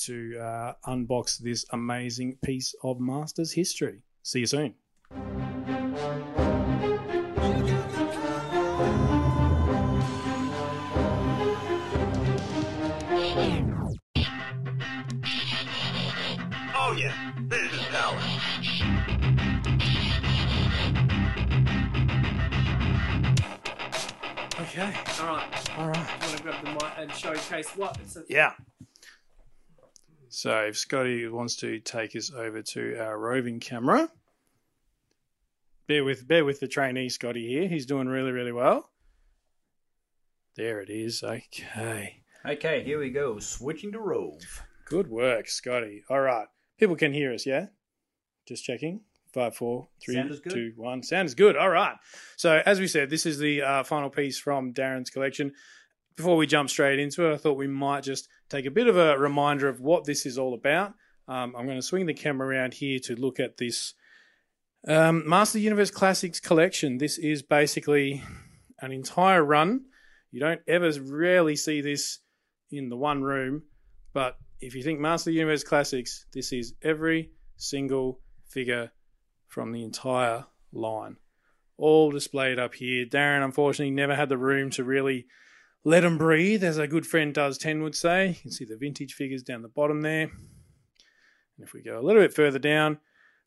[0.06, 4.02] to uh, unbox this amazing piece of Masters history.
[4.24, 4.74] See you soon.
[16.80, 17.14] Oh yeah,
[17.50, 19.28] this is Howard.
[24.60, 24.94] Okay.
[25.22, 25.70] All right.
[25.78, 25.98] All right.
[25.98, 27.98] I want to grab the mic and showcase what?
[28.04, 28.54] It's a, Yeah.
[30.30, 34.10] So if Scotty wants to take us over to our roving camera,
[35.88, 37.68] bear with bear with the trainee Scotty here.
[37.68, 38.90] He's doing really really well.
[40.56, 41.24] There it is.
[41.24, 42.22] Okay.
[42.46, 43.40] Okay, here we go.
[43.40, 44.64] Switching to Rove.
[44.86, 46.04] Good work, Scotty.
[46.10, 46.48] All right.
[46.80, 47.68] People can hear us, yeah?
[48.48, 49.02] Just checking.
[49.34, 50.54] Five, four, three, Sound is good.
[50.54, 51.04] two, one.
[51.04, 51.58] Sound is good.
[51.58, 51.96] All right.
[52.38, 55.52] So, as we said, this is the uh, final piece from Darren's collection.
[56.18, 58.98] Before we jump straight into it, I thought we might just take a bit of
[58.98, 60.96] a reminder of what this is all about.
[61.28, 63.94] Um, I'm going to swing the camera around here to look at this
[64.88, 66.98] um, Master Universe Classics collection.
[66.98, 68.24] This is basically
[68.80, 69.86] an entire run.
[70.32, 72.20] You don't ever rarely see this
[72.72, 73.64] in the one room,
[74.12, 78.92] but if you think Master Universe Classics, this is every single figure
[79.48, 81.18] from the entire line.
[81.78, 83.06] All displayed up here.
[83.06, 85.28] Darren, unfortunately, never had the room to really
[85.88, 88.28] let them breathe, as our good friend does 10 would say.
[88.28, 90.24] You can see the vintage figures down the bottom there.
[90.24, 90.32] And
[91.60, 93.00] if we go a little bit further down,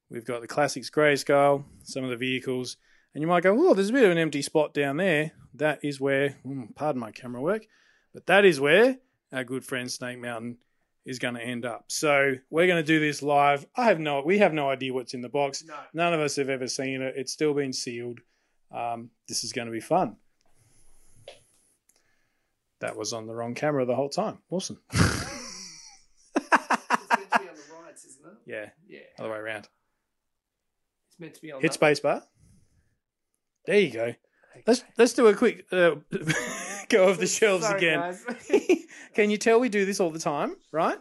[0.08, 2.78] we've got the Classics Grayskull, some of the vehicles.
[3.14, 5.32] And you might go, oh, there's a bit of an empty spot down there.
[5.52, 7.66] That is where, hmm, pardon my camera work,
[8.14, 8.96] but that is where
[9.34, 10.56] our good friend Snake Mountain
[11.04, 11.84] is going to end up.
[11.88, 13.66] So we're going to do this live.
[13.76, 15.62] I have no, we have no idea what's in the box.
[15.62, 15.74] No.
[15.92, 17.16] None of us have ever seen it.
[17.18, 18.20] It's still been sealed.
[18.74, 20.16] Um, this is going to be fun.
[22.80, 24.38] That was on the wrong camera the whole time.
[24.50, 24.80] Awesome.
[26.36, 26.48] It's
[27.16, 28.38] meant to be on the right, isn't it?
[28.46, 29.00] yeah, Yeah.
[29.18, 29.68] other way around.
[31.10, 32.22] It's meant to be on Hit space bar.
[33.66, 34.14] There you go.
[34.66, 35.96] Let's let's do a quick uh,
[36.88, 38.18] go of the shelves Sorry, again.
[39.14, 40.98] Can you tell we do this all the time, right?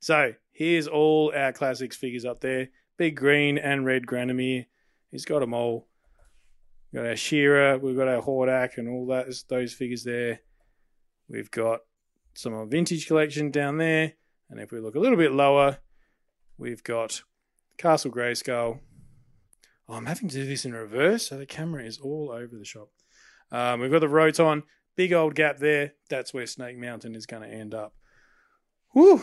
[0.00, 2.68] so here's all our classics figures up there.
[2.96, 4.66] Big green and red Granamyr.
[5.10, 5.88] He's got them all.
[6.92, 10.40] We've got our She-Ra, we've got our Hordak and all that those figures there.
[11.28, 11.80] We've got
[12.34, 14.14] some of our vintage collection down there.
[14.48, 15.78] And if we look a little bit lower,
[16.58, 17.22] we've got
[17.78, 18.80] Castle Grayskull.
[19.88, 22.64] Oh, I'm having to do this in reverse, so the camera is all over the
[22.64, 22.88] shop.
[23.52, 24.64] Um, we've got the Roton,
[24.96, 25.94] big old gap there.
[26.08, 27.94] That's where Snake Mountain is going to end up.
[28.92, 29.22] Whew.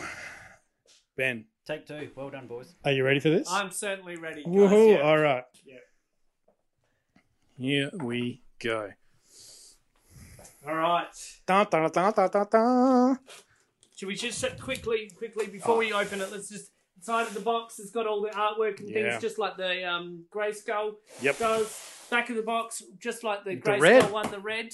[1.16, 2.08] Ben, Take two.
[2.16, 2.74] Well done, boys.
[2.82, 3.46] are you ready for this?
[3.50, 4.42] I'm certainly ready.
[4.42, 4.54] Guys.
[4.54, 4.96] Woohoo!
[4.96, 5.02] Yeah.
[5.02, 5.44] All right.
[5.66, 5.74] Yeah.
[7.58, 8.90] Here we go.
[10.66, 11.06] All right.
[11.46, 13.18] Dun, dun, dun, dun, dun, dun.
[13.96, 16.30] Should we just quickly, quickly before we open it?
[16.30, 17.78] Let's just inside of the box.
[17.78, 19.10] It's got all the artwork and Yeah.
[19.10, 21.38] things, just like the um, Grayskull Yep.
[21.38, 22.06] does.
[22.10, 24.02] Back of the box, just like the The grey red.
[24.02, 24.70] skull one, the red.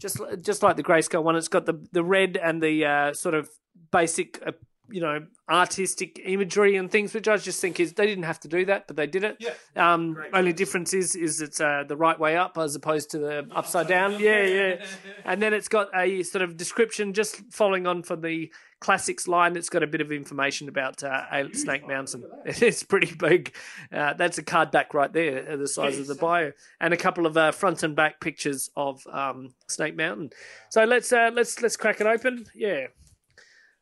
[0.00, 3.34] Just, just like the Grayskull one, it's got the the red and the uh, sort
[3.34, 3.48] of
[3.92, 4.52] basic, uh,
[4.90, 8.48] you know, artistic imagery and things, which I just think is they didn't have to
[8.48, 9.36] do that, but they did it.
[9.40, 9.52] Yeah.
[9.76, 13.18] Um, Great only difference is is it's uh, the right way up as opposed to
[13.18, 14.18] the upside down.
[14.18, 14.84] Yeah, yeah.
[15.24, 18.50] And then it's got a sort of description just following on from the
[18.80, 19.56] classics line.
[19.56, 22.24] It's got a bit of information about uh, a- Snake Mountain.
[22.46, 23.54] It's pretty big.
[23.92, 27.26] Uh, that's a card back right there, the size of the bio, and a couple
[27.26, 30.30] of uh, front and back pictures of um, Snake Mountain.
[30.70, 32.46] So let's uh, let's let's crack it open.
[32.54, 32.86] Yeah.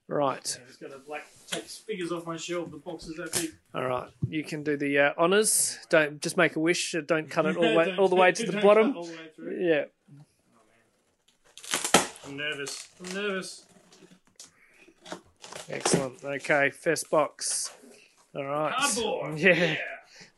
[0.09, 0.43] Right.
[0.43, 2.71] Just got to like take figures off my shelf.
[2.71, 3.51] The box is that big.
[3.75, 4.09] All right.
[4.29, 5.79] You can do the uh, honors.
[5.91, 6.97] Don't just make a wish.
[7.07, 8.97] Don't cut it all the way all the way to the bottom.
[8.97, 9.59] all the way through.
[9.61, 9.85] Yeah.
[12.27, 12.89] I'm nervous.
[13.05, 13.65] I'm nervous.
[15.69, 16.25] Excellent.
[16.25, 17.73] Okay, first box.
[18.35, 18.75] All right.
[18.77, 19.39] Cardboard.
[19.39, 19.77] Yeah.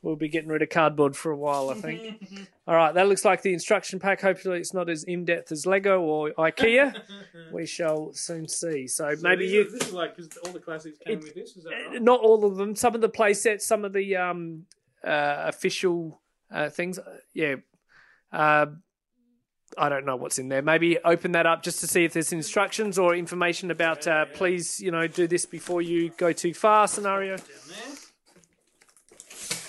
[0.03, 2.49] We'll be getting rid of cardboard for a while, I think.
[2.67, 4.23] All right, that looks like the instruction pack.
[4.23, 6.99] Hopefully, it's not as in depth as Lego or IKEA.
[7.53, 8.87] we shall soon see.
[8.87, 9.61] So, So maybe you.
[9.61, 11.55] Are, this is like because all the classics came It- with this.
[11.57, 12.03] Is that Uh, right?
[12.03, 12.75] Not all of them.
[12.77, 14.65] Some of the play sets, some of the um,
[15.05, 16.99] uh, official uh, things.
[16.99, 17.57] Uh, Yeah.
[18.33, 18.67] Uh,
[19.79, 20.63] I don't know what's in there.
[20.63, 24.05] Maybe open that up just to see if there's instructions or information about.
[24.07, 26.89] Uh, please, you know, do this before you go too far.
[26.89, 27.37] Scenario.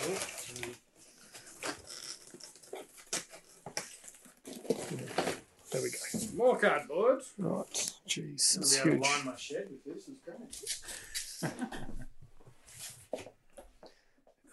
[0.02, 0.76] Down there.
[5.72, 5.98] There we go.
[6.36, 7.22] More cardboard.
[7.38, 7.94] Right.
[8.08, 9.12] Jeez, I'll be able huge.
[9.12, 10.10] to line my shed with this.
[10.10, 10.20] It's
[11.42, 11.54] great.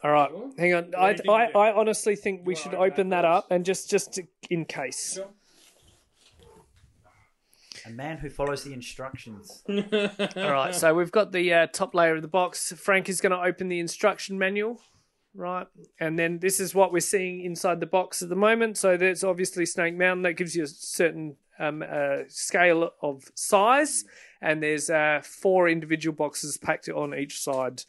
[0.04, 0.94] All right, hang on.
[0.96, 3.28] I, do you I, think I honestly think we wanna should open open that that
[3.28, 3.44] first?
[3.44, 5.14] up and just just in case.
[5.14, 5.26] Sure.
[7.86, 9.64] A man who follows the instructions.
[9.68, 12.72] All right, so we've got the uh, top layer of the box.
[12.76, 14.80] Frank is going to open the instruction manual,
[15.38, 15.66] right?
[16.00, 18.76] And then this is what we're seeing inside the box at the moment.
[18.76, 24.04] So there's obviously Snake Mountain that gives you a certain um, uh, scale of size,
[24.42, 27.82] and there's uh, four individual boxes packed on each side.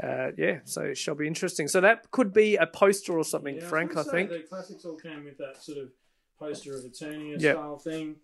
[0.00, 1.66] Uh, yeah, so it shall be interesting.
[1.66, 3.92] So that could be a poster or something, Yeah, Frank.
[3.92, 4.30] I gonna think.
[4.30, 5.90] the classics all came with that sort of
[6.38, 7.56] poster of Eternia Yep.
[7.56, 8.16] style thing.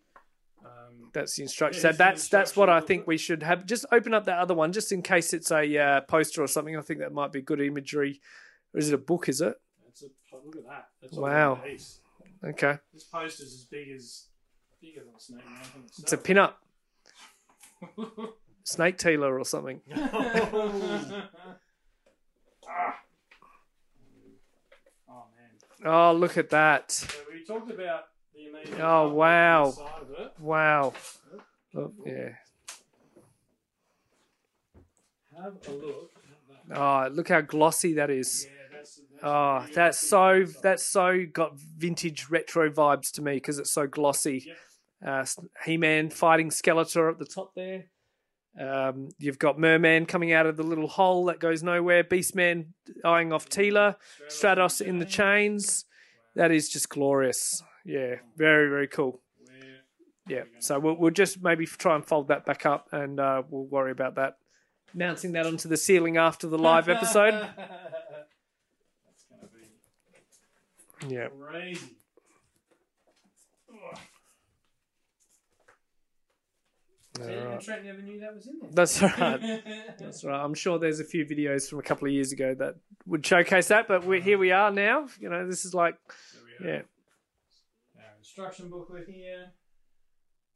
[0.65, 1.83] Um, That's the instruction.
[1.85, 3.67] Yeah, So that's that's what I think we should have.
[3.67, 6.77] Just open up that other one, just in case it's a uh, poster or something.
[6.77, 8.21] I think that might be good imagery.
[8.75, 9.29] Or is it a book?
[9.29, 9.55] Is it?
[9.87, 10.07] that's a,
[10.45, 10.89] look at that.
[11.01, 11.53] That's Wow.
[11.55, 12.01] A piece.
[12.45, 14.27] Okay, This poster's as big as
[14.83, 16.61] bigger than Snake Mountain it's a pin up.
[18.65, 19.81] Snake Tailor or something.
[19.97, 21.31] ah.
[25.09, 25.91] Oh man.
[25.93, 26.91] Oh, look at that!
[26.91, 28.81] So we talked about the amazing.
[28.81, 29.67] Oh, wow.
[29.67, 30.33] inside of it.
[30.39, 30.93] Wow.
[31.77, 32.31] Oh, yeah.
[35.37, 36.11] Have a look.
[36.17, 36.79] at that.
[36.79, 38.47] Oh, look how glossy that is.
[38.47, 38.64] Yeah, that's, that's
[39.25, 44.53] Oh, that's so that's so got vintage retro vibes to me because it's so glossy.
[45.05, 45.25] Uh,
[45.65, 47.87] He-Man fighting Skeletor at the top there.
[48.59, 52.05] Um, you've got Merman coming out of the little hole that goes nowhere.
[52.05, 52.67] Beastman
[53.05, 53.97] eyeing off Teela.
[54.29, 55.87] Stratos in the chains.
[56.37, 57.63] That is just glorious.
[57.85, 59.21] Yeah, very very cool.
[60.27, 63.67] Yeah, so we'll, we'll just maybe try and fold that back up, and uh, we'll
[63.67, 64.39] worry about that.
[64.95, 67.33] Mounting that onto the ceiling after the live episode.
[67.57, 69.69] That's gonna be
[71.09, 71.29] Yeah.
[71.29, 71.97] crazy.
[73.71, 73.99] Ugh.
[77.17, 77.61] See, Alright.
[77.61, 78.71] Trent never knew that was in there.
[78.73, 79.63] That's right.
[80.01, 80.45] That's right.
[80.45, 82.75] I'm sure there's a few videos from a couple of years ago that
[83.07, 85.07] would showcase that, but we're, here we are now.
[85.21, 85.97] You know, this is like,
[86.61, 86.83] yeah.
[87.97, 89.53] our instruction booklet here.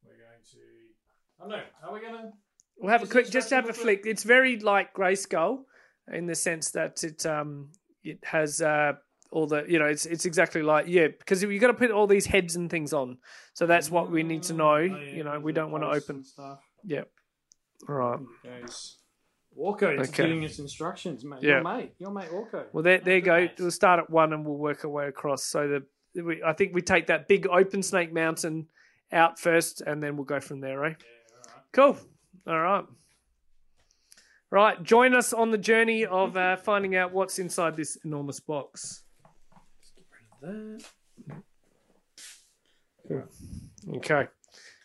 [0.04, 0.58] We're going to.
[1.38, 1.88] I don't know.
[1.88, 2.32] Are we gonna?
[2.80, 4.02] We'll have a quick, just have a flick.
[4.04, 5.64] It's very like Grayskull
[6.12, 7.70] in the sense that it um
[8.02, 8.94] it has uh
[9.30, 12.06] all the you know it's it's exactly like yeah because you got to put all
[12.06, 13.18] these heads and things on.
[13.54, 14.74] So that's what we need to know.
[14.74, 16.24] Oh, yeah, you know, we don't want to open.
[16.24, 16.60] stuff.
[16.84, 17.02] Yeah.
[17.88, 18.20] All right.
[18.44, 18.96] Goes.
[19.58, 20.22] Orko is Okay.
[20.24, 21.40] giving us instructions, mate.
[21.42, 21.54] Yeah.
[21.56, 22.66] Your mate, your mate Orko.
[22.72, 23.48] Well, there, there you go.
[23.58, 25.42] We'll start at one and we'll work our way across.
[25.44, 25.80] So
[26.14, 28.68] the, we, I think we take that big open snake mountain
[29.10, 30.96] out first, and then we'll go from there, right?
[31.72, 31.96] Cool.
[32.46, 32.84] All right.
[34.50, 34.82] Right.
[34.82, 39.02] Join us on the journey of uh, finding out what's inside this enormous box.
[40.40, 40.84] That.
[43.96, 44.26] Okay.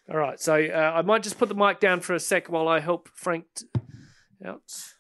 [0.10, 0.40] All right.
[0.40, 3.10] So uh, I might just put the mic down for a sec while I help
[3.14, 3.68] Frank t-
[4.46, 4.62] out.
[4.68, 4.96] So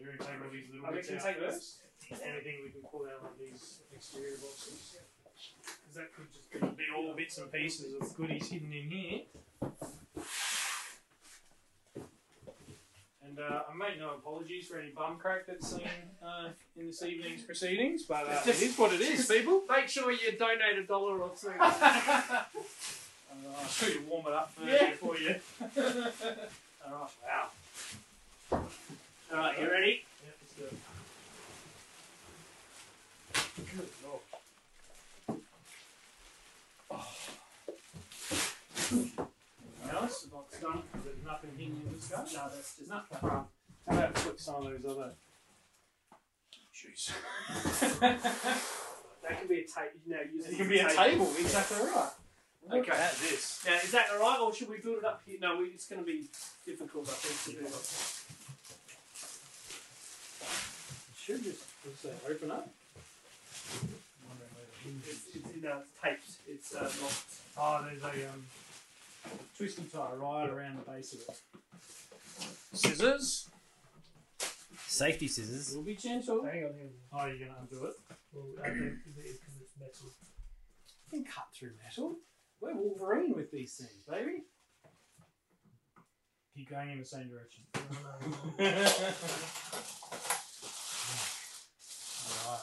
[0.00, 1.76] you're gonna take all these little bits out first.
[2.10, 4.96] Anything we can pull out of these exterior boxes.
[5.62, 9.20] Because that could just be, be all bits and pieces of goodies hidden in here.
[13.30, 15.82] And uh, I make no apologies for any bum crack that's seen
[16.20, 19.62] uh, in this evening's proceedings, but uh, it is what it is, people.
[19.70, 21.52] Make sure you donate a dollar or two.
[23.32, 24.90] Uh, I'll show you warm it up first Yeah.
[24.90, 25.36] before you.
[26.84, 27.10] All right.
[27.24, 27.50] Wow.
[28.50, 28.58] All
[29.38, 29.56] right.
[29.60, 30.02] You ready?
[30.24, 30.74] Yep, let's do it.
[33.76, 33.88] Good
[39.22, 39.30] lord.
[39.90, 40.82] Alice, the box done.
[41.04, 42.18] There's nothing hidden in this guy.
[42.18, 43.18] No, that's just nothing.
[43.20, 43.46] How
[43.86, 45.12] about flick some of those other?
[46.74, 47.10] Jeez.
[49.22, 50.00] That can be a table.
[50.06, 51.30] You know, use it can be a table.
[51.38, 52.10] Exactly right.
[52.68, 52.92] Look Okay.
[52.92, 53.62] at this.
[53.66, 55.38] Now, is that all right, or should we build it up here?
[55.40, 56.24] No, we, it's going to be
[56.66, 57.66] difficult, I think, to do.
[57.66, 57.74] It
[61.16, 62.68] should just let's open up.
[65.06, 66.30] It's, it's, no, it's taped.
[66.48, 67.34] It's uh, locked.
[67.56, 68.46] Oh, there's a um,
[69.56, 71.40] twisty tie right around the base of it.
[72.72, 73.48] Scissors.
[74.86, 75.72] Safety scissors.
[75.74, 76.44] We'll be gentle.
[76.44, 77.94] Hang on, hang Oh, you're gonna undo it.
[78.32, 79.16] Well, I think because
[79.60, 80.10] it's metal.
[81.12, 82.16] You can cut through metal.
[82.60, 84.42] We're Wolverine with these things, baby.
[86.54, 87.64] Keep going in the same direction.
[92.46, 92.60] Alright.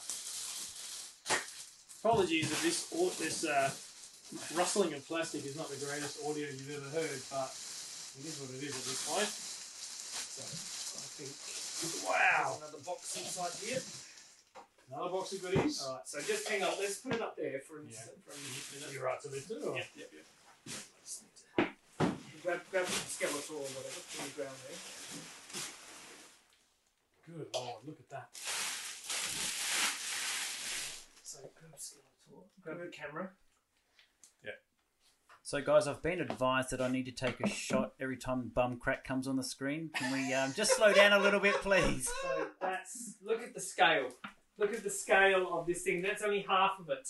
[2.03, 3.71] Apologies if this au- this uh,
[4.55, 7.49] rustling of plastic is not the greatest audio you've ever heard, but
[8.19, 9.29] it is what it is at this point.
[9.29, 10.43] So
[10.99, 11.31] I think.
[12.09, 12.57] Wow.
[12.57, 13.81] Another box inside here.
[14.89, 15.81] Another box of goodies.
[15.83, 16.07] All right.
[16.07, 16.73] So just hang on.
[16.79, 18.01] Let's put it up there for Yeah.
[18.25, 18.93] For a minute.
[18.93, 19.75] You're right to lift it, or?
[19.77, 20.25] Yep, yep, yep.
[21.03, 21.77] Just need to
[22.43, 24.79] grab, grab the Skeletor or whatever from the ground there.
[27.27, 28.29] Good lord, look at that.
[31.23, 32.47] So grab Skeletor.
[32.63, 33.31] Grab the camera.
[35.47, 38.75] So, guys, I've been advised that I need to take a shot every time bum
[38.75, 39.89] crack comes on the screen.
[39.95, 42.11] Can we um, just slow down a little bit, please?
[42.21, 44.09] So that's look at the scale.
[44.57, 46.01] Look at the scale of this thing.
[46.01, 47.07] That's only half of it.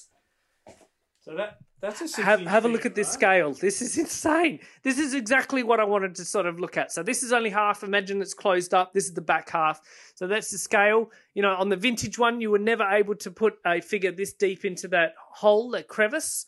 [1.19, 3.13] So that that's a Have, have a look at this right?
[3.15, 3.53] scale.
[3.53, 4.59] This is insane.
[4.83, 6.91] This is exactly what I wanted to sort of look at.
[6.91, 7.81] So this is only half.
[7.83, 8.93] Imagine it's closed up.
[8.93, 9.81] This is the back half.
[10.13, 11.09] So that's the scale.
[11.33, 14.31] You know, on the vintage one, you were never able to put a figure this
[14.31, 16.45] deep into that hole, that crevice.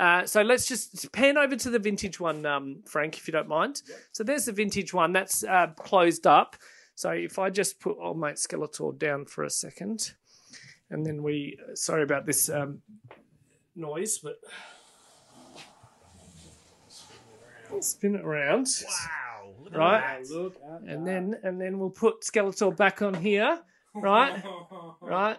[0.00, 3.48] Uh, so let's just pan over to the vintage one, um, Frank, if you don't
[3.48, 3.82] mind.
[4.12, 6.56] So there's the vintage one that's uh, closed up.
[6.94, 10.14] So if I just put old mate Skeletor down for a second,
[10.90, 12.80] and then we, sorry about this um,
[13.76, 14.36] noise, but
[17.80, 19.52] spin it around, Wow.
[19.64, 20.02] Look Right.
[20.02, 20.34] At that.
[20.34, 21.10] Look at and that.
[21.10, 23.60] then and then we'll put Skeletor back on here,
[23.94, 24.42] right?
[25.02, 25.36] right.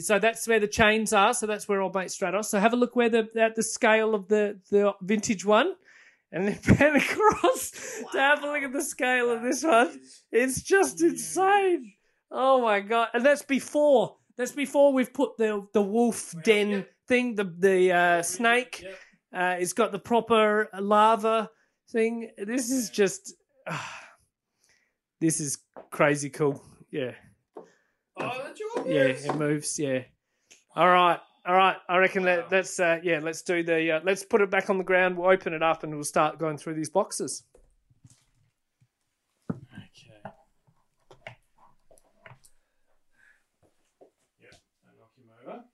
[0.00, 1.34] So that's where the chains are.
[1.34, 2.46] So that's where old mate Stratos.
[2.46, 5.74] So have a look where the at the scale of the the vintage one,
[6.32, 7.70] and then pan across
[8.12, 10.00] to have a look at the scale of this one.
[10.30, 11.92] It's just insane.
[12.30, 13.08] Oh my god!
[13.14, 14.16] And that's before.
[14.36, 18.82] That's before we've put the the wolf den thing, the the uh, snake.
[18.82, 18.98] Yep.
[19.34, 21.50] Uh, it's got the proper lava
[21.90, 22.30] thing.
[22.36, 23.34] This is just.
[25.20, 25.58] this is
[25.90, 26.62] crazy cool.
[26.90, 27.12] Yeah.
[28.18, 28.86] Oh, that's yours.
[28.86, 29.78] Yeah, it moves.
[29.78, 30.02] Yeah.
[30.76, 31.18] All right.
[31.46, 31.76] All right.
[31.88, 34.78] I reckon that let's uh, yeah let's do the uh, let's put it back on
[34.78, 35.16] the ground.
[35.16, 37.44] We'll open it up and we'll start going through these boxes.
[39.50, 39.60] Okay.
[44.40, 44.54] Yep,
[44.86, 45.64] and knock him over.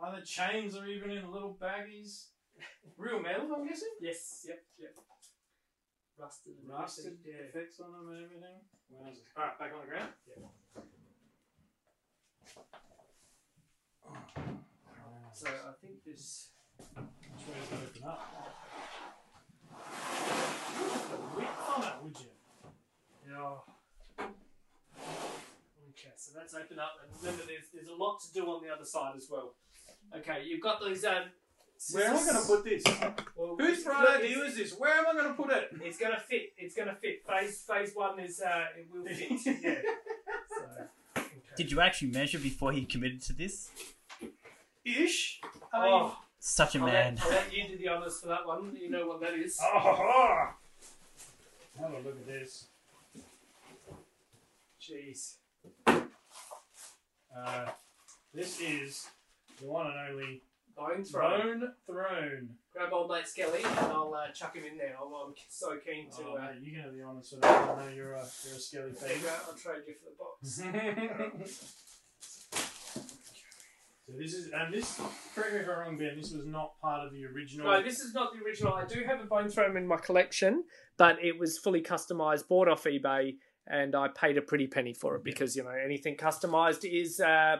[0.00, 2.26] Oh, the chains are even in little baggies.
[2.96, 3.88] Real metal, I'm guessing?
[4.00, 4.46] Yes.
[4.46, 4.62] Yep.
[4.78, 4.94] Yep.
[6.18, 6.52] rusted.
[6.60, 7.48] and Rusted yeah.
[7.48, 8.60] effects on them and everything.
[8.92, 9.26] Wowzers.
[9.36, 10.12] All right, back on the ground.
[15.32, 16.48] So I think this.
[16.78, 18.20] Which way does it open up?
[21.36, 22.26] Width on it, would you?
[23.28, 23.56] Yeah.
[25.90, 28.72] Okay, so that's open up, and remember, there's there's a lot to do on the
[28.72, 29.54] other side as well.
[30.16, 31.04] Okay, you've got these.
[31.04, 31.24] Um,
[31.92, 32.82] Where am I going to put this?
[33.36, 34.72] Well, Whose bright idea is this?
[34.78, 35.70] Where am I going to put it?
[35.82, 36.52] It's gonna fit.
[36.56, 37.24] It's gonna fit.
[37.26, 39.62] Phase phase one is uh, it will fit.
[39.62, 39.74] yeah.
[41.56, 41.62] So, okay.
[41.62, 43.70] Did you actually measure before you committed to this?
[44.84, 45.40] Ish.
[45.72, 47.14] I mean, Oh, Such a I'll man.
[47.16, 48.76] let, I'll let you do the honours for that one.
[48.80, 49.58] You know what that is.
[49.62, 50.50] Oh,
[51.78, 52.66] have a look at this.
[54.80, 55.34] Jeez.
[55.86, 57.66] Uh,
[58.32, 59.08] this is
[59.60, 60.40] the one and only
[60.76, 61.38] Bone throw.
[61.38, 62.48] Bone Throne.
[62.72, 64.96] Grab old mate Skelly and I'll uh, chuck him in there.
[65.00, 66.24] I'm, I'm so keen to.
[66.26, 67.48] Oh, uh, mate, you're going to be honest with me.
[67.48, 69.16] I know you're a, you're a skelly fan.
[69.46, 70.60] I'll trade you for the box.
[74.06, 75.00] so this is, and this,
[75.34, 77.70] correct me if I'm wrong, Ben, this was not part of the original.
[77.70, 78.74] No, this is not the original.
[78.74, 80.64] I do have a bone throw in my collection,
[80.96, 85.16] but it was fully customized, bought off eBay, and I paid a pretty penny for
[85.16, 87.58] it because you know anything customized is uh,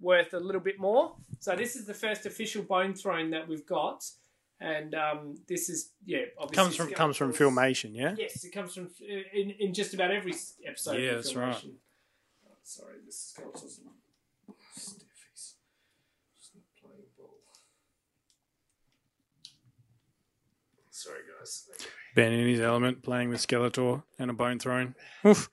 [0.00, 1.14] worth a little bit more.
[1.38, 4.04] So this is the first official bone throne that we've got,
[4.60, 8.14] and um, this is yeah, obviously comes from comes from Filmation, yeah.
[8.18, 10.34] Yes, it comes from uh, in, in just about every
[10.66, 11.00] episode.
[11.00, 11.54] Yeah, of that's right.
[11.54, 11.72] Filmation.
[12.46, 13.86] Oh, sorry, this skeleton's stiff.
[14.74, 14.84] He's
[16.42, 17.38] just not playing ball.
[20.90, 21.68] Sorry, guys.
[22.14, 24.94] Ben in his element, playing with Skeletor and a Bone Throne.
[25.26, 25.48] Oof.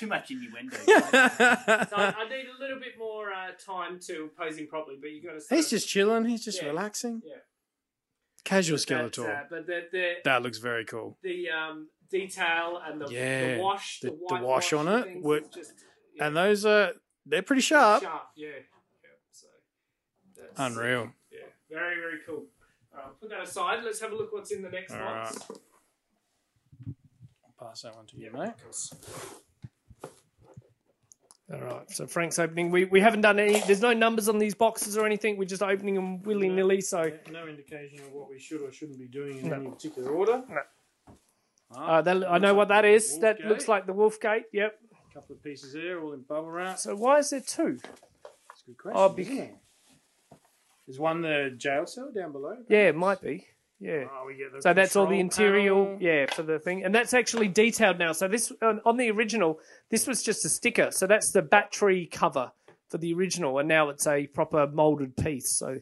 [0.00, 0.76] Too much innuendo.
[0.86, 5.10] So I, I need a little bit more uh, time to pose him properly, but
[5.10, 5.40] you got to.
[5.40, 5.56] See.
[5.56, 6.24] He's just chilling.
[6.24, 6.68] He's just Yeah.
[6.68, 7.22] relaxing.
[7.24, 7.34] Yeah.
[8.44, 9.28] Casual But, Skeletor.
[9.28, 11.18] uh, but the the that looks very cool.
[11.22, 15.22] the um, detail and the, Yeah, the wash, the, the- the white wash on it
[15.22, 15.74] were- just
[16.14, 16.92] yeah, And those are
[17.26, 18.02] they're pretty sharp.
[18.02, 18.28] sharp.
[18.36, 18.54] Yeah, yeah.
[19.30, 19.46] So
[20.36, 21.12] that's, Unreal.
[21.30, 21.40] Yeah,
[21.70, 22.46] very very cool.
[22.94, 23.84] All right, put that aside.
[23.84, 25.38] Let's have a look what's in the next All box.
[27.44, 28.52] I'll pass that one to you, mate.
[31.52, 32.70] All right, so Frank's opening.
[32.70, 33.58] We, we haven't done any.
[33.60, 35.36] There's no numbers on these boxes or anything.
[35.36, 36.80] We're just opening them willy nilly.
[36.80, 39.56] So No indication of what we should or shouldn't be doing in No.
[39.56, 40.44] any particular order.
[40.48, 40.60] No.
[41.72, 43.18] Ah, uh, that, I know what that is.
[43.20, 43.48] That Wolfgate.
[43.48, 44.44] looks like the wolf gate.
[44.52, 44.78] Yep.
[45.10, 46.78] a couple of pieces there, all in bubble wrap.
[46.78, 47.78] So why is there two?
[47.82, 49.00] That's a good question.
[49.00, 52.56] Oh, isn't bec- one the jail cell down below?
[52.68, 53.46] Yeah, it might be.
[53.80, 54.04] Yeah.
[54.12, 55.96] Oh, we get the So that's all the interior, panel.
[56.00, 58.12] yeah, for the thing, and that's actually detailed now.
[58.12, 59.58] So this on, on the original,
[59.90, 60.90] this was just a sticker.
[60.90, 62.52] So that's the battery cover
[62.90, 65.50] for the original, and now it's a proper molded piece.
[65.56, 65.78] So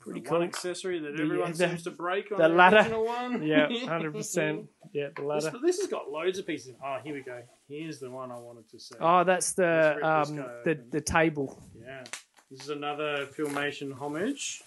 [0.00, 0.42] pretty The cool.
[0.42, 2.76] Accessory that everyone the- seems to break on the the, ladder.
[2.78, 3.42] original one.
[3.46, 4.66] Yeah, hundred percent.
[4.92, 5.58] Yeah, the This, ladder.
[5.62, 6.74] this has got loads of pieces.
[6.84, 7.42] Oh, here we go.
[7.68, 8.96] Here's the one I wanted to see.
[9.00, 10.86] Oh, that's the this um the open.
[10.90, 11.62] the table.
[11.80, 12.02] Yeah.
[12.50, 14.62] This is another Filmation homage.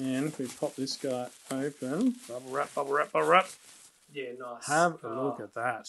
[0.00, 3.48] And if we pop this guy open, bubble wrap, bubble wrap, bubble wrap.
[4.12, 4.66] Yeah, nice.
[4.66, 5.24] Have a Oh.
[5.26, 5.88] look at that.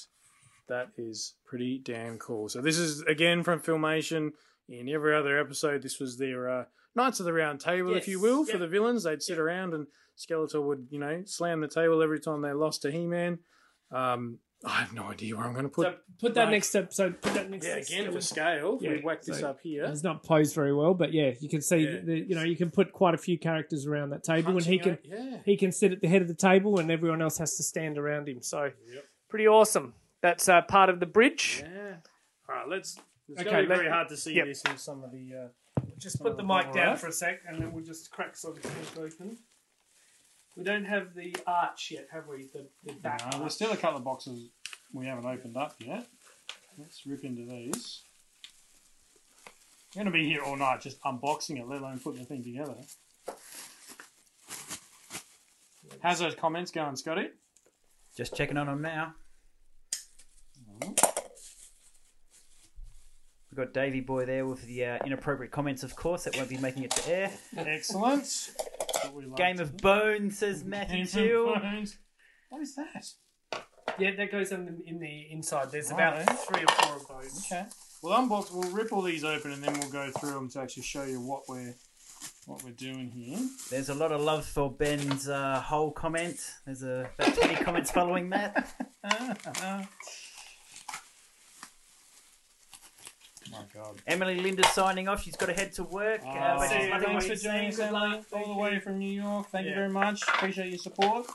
[0.67, 2.49] That is pretty damn cool.
[2.49, 4.31] So this is again from Filmation.
[4.69, 8.17] In every other episode, this was their uh, Knights of the Round Table, if you
[8.17, 9.03] Yes, will, for the villains.
[9.03, 9.87] They'd sit around and
[10.17, 13.39] Skeletor would, you know, slam the table every time they lost to He-Man.
[13.91, 15.87] Um, I have no idea where I'm going to put.
[15.87, 17.21] So put that Like- next episode.
[17.21, 17.65] Put that next.
[17.65, 18.75] yeah, to again for scale.
[18.75, 19.85] if we Yeah, whack this up here.
[19.85, 21.77] It's not posed very well, but yeah, you can see.
[21.79, 21.99] Yeah.
[22.03, 24.77] The, you know, you can put quite a few characters around that table, and he
[24.77, 25.37] can out- yeah.
[25.45, 27.97] he can sit at the head of the table, and everyone else has to stand
[27.97, 28.41] around him.
[28.41, 29.05] So Yep.
[29.29, 29.95] pretty awesome.
[30.21, 31.63] That's uh, part of the bridge.
[31.63, 31.95] Yeah.
[32.47, 32.99] All right, let's.
[33.29, 34.45] It's Okay, going to be very hard to see yep.
[34.45, 35.29] this in some of the.
[35.79, 36.99] Uh, Just put the mic down right.
[36.99, 38.65] for a sec, and then we'll just crack some of it
[38.97, 39.37] open.
[40.55, 42.47] We don't have the arch yet, have we?
[42.53, 43.39] The, the back no, arch.
[43.39, 44.49] there's still a couple of boxes
[44.93, 46.07] we haven't opened up yet.
[46.77, 48.03] Let's rip into these.
[49.95, 52.43] I'm going to be here all night just unboxing it, let alone putting the thing
[52.43, 52.75] together.
[56.01, 57.27] How's those comments going, Scotty?
[58.15, 59.13] Just checking on them now.
[63.51, 66.57] We've got Davy Boy there with the uh, inappropriate comments, of course, that won't be
[66.57, 67.31] making it to air.
[67.57, 68.51] Excellent.
[69.01, 69.77] That's what we like Game of.
[69.77, 71.97] Bones, says Matthew Game of Bones.
[72.49, 73.07] What is that?
[73.99, 75.71] Yeah, that goes in the, in the inside.
[75.71, 76.21] There's Right.
[76.23, 77.45] about three or four of those.
[77.51, 77.65] Okay.
[78.01, 78.51] We'll unbox.
[78.53, 81.19] We'll rip all these open, and then we'll go through them to actually show you
[81.21, 81.75] what we're
[82.45, 83.39] what we're doing here.
[83.69, 86.39] There's a lot of love for Ben's uh, whole comment.
[86.65, 88.71] There's uh, about 20 comments following that.
[93.51, 94.01] My God.
[94.07, 95.23] Emily Linda's signing off.
[95.23, 96.21] She's got to head to work.
[96.25, 96.99] uh, but see you.
[96.99, 99.47] Thanks for joining us, Emily, all the way from New York.
[99.49, 100.21] Thank you very much.
[100.23, 101.27] Appreciate your support.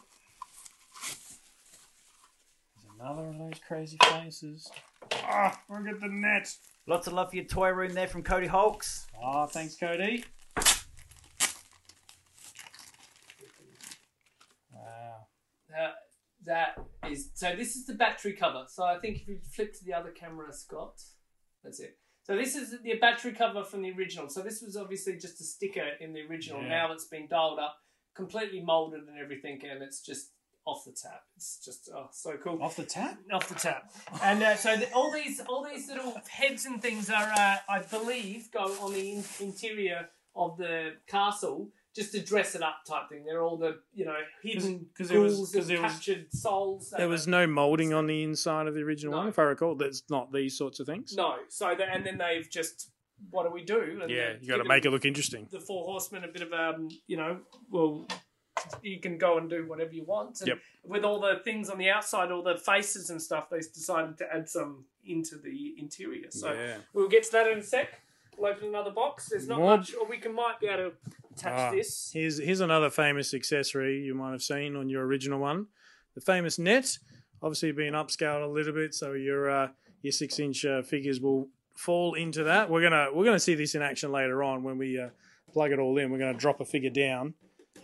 [2.99, 4.71] Another of those crazy faces.
[5.15, 6.49] Ah, look at the net.
[6.87, 9.07] Lots of love for your toy room there from Cody Hulks.
[9.23, 10.25] Ah, thanks, Cody.
[14.73, 15.27] Wow.
[15.71, 15.91] Uh,
[16.47, 16.79] that
[17.11, 17.55] is so.
[17.57, 18.65] This is the battery cover.
[18.69, 21.03] So I think if you flip to the other camera, Scott,
[21.63, 21.99] that's it.
[22.27, 24.29] So this is the battery cover from the original.
[24.29, 26.61] So this was obviously just a sticker in the original.
[26.61, 26.71] Yeah.
[26.71, 27.77] Now it's been dialed up,
[28.17, 30.33] completely molded and everything, and it's just
[30.65, 31.23] off the tap.
[31.37, 32.61] It's just oh, so cool.
[32.61, 33.21] Off the tap?
[33.33, 33.93] off the tap.
[34.25, 37.83] And uh, so the, all these all these little heads and things are, uh, I
[37.89, 43.09] believe, go on the in- interior of the castle just to dress it up type
[43.09, 43.25] thing.
[43.25, 46.33] They're all the you know hidden 'cause there was- ghouls 'cause and there was- captured
[46.33, 46.91] souls.
[46.97, 49.19] There was no moulding on the inside of the original No.
[49.21, 49.75] one, if I recall.
[49.75, 51.15] There's not these sorts of things.
[51.17, 51.39] no.
[51.49, 52.91] So the, and then they've just
[53.31, 53.99] what do we do?
[54.03, 55.49] And Yeah, you got to make it look interesting.
[55.51, 57.41] the four horsemen a bit of um you know
[57.71, 58.07] well
[58.83, 60.41] you can go and do whatever you want.
[60.41, 60.59] And Yep.
[60.85, 64.33] With all the things on the outside, all the faces and stuff, they decided to
[64.35, 66.31] add some into the interior.
[66.31, 66.79] So Yeah.
[66.93, 68.01] we'll get to that in a sec.
[68.37, 69.29] We'll open another box.
[69.29, 70.97] There's not More- much, or we can might be able to
[71.37, 72.11] attach Ah, this.
[72.13, 75.67] Here's here's another famous accessory you might have seen on your original one,
[76.15, 76.99] the famous net.
[77.43, 79.69] Obviously, being upscaled a little bit, so your uh,
[80.03, 82.71] your six inch uh, figures will fall into that.
[82.71, 85.09] We're gonna we're gonna see this in action later on when we uh,
[85.53, 86.11] plug it all in.
[86.11, 87.35] We're gonna drop a figure down.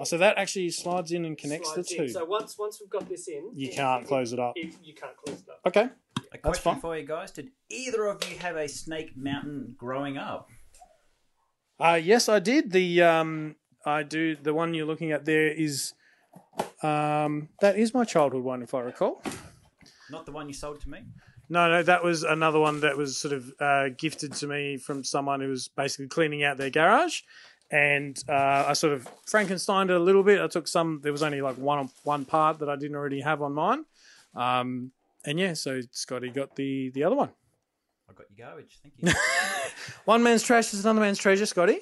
[0.01, 2.07] Oh, so that actually slides in and connects Slides the in.
[2.07, 2.13] two.
[2.13, 4.55] So once once we've got this in, you it- can't it- close it up.
[4.57, 5.61] it- you can't close it up.
[5.67, 5.83] Okay.
[5.85, 5.91] A
[6.33, 6.81] That's question fine.
[6.81, 10.49] for you guys: Did either of you have a Snake Mountain growing up?
[11.83, 12.70] Uh, yes, I did.
[12.70, 14.37] The um, I do.
[14.37, 15.95] The one you're looking at there is
[16.80, 19.20] um, that is my childhood one, if I recall.
[20.09, 21.01] Not the one you sold to me.
[21.49, 25.03] No, no, that was another one that was sort of uh, gifted to me from
[25.03, 27.22] someone who was basically cleaning out their garage,
[27.72, 30.41] and uh, I sort of Frankensteined it a little bit.
[30.41, 31.01] I took some.
[31.03, 33.87] There was only like one one part that I didn't already have on mine,
[34.37, 34.93] um,
[35.24, 37.30] and yeah, so Scotty got the the other one.
[38.13, 38.79] I got your garbage.
[38.83, 39.13] Thank you.
[40.05, 41.81] One man's trash is another man's treasure, Scotty.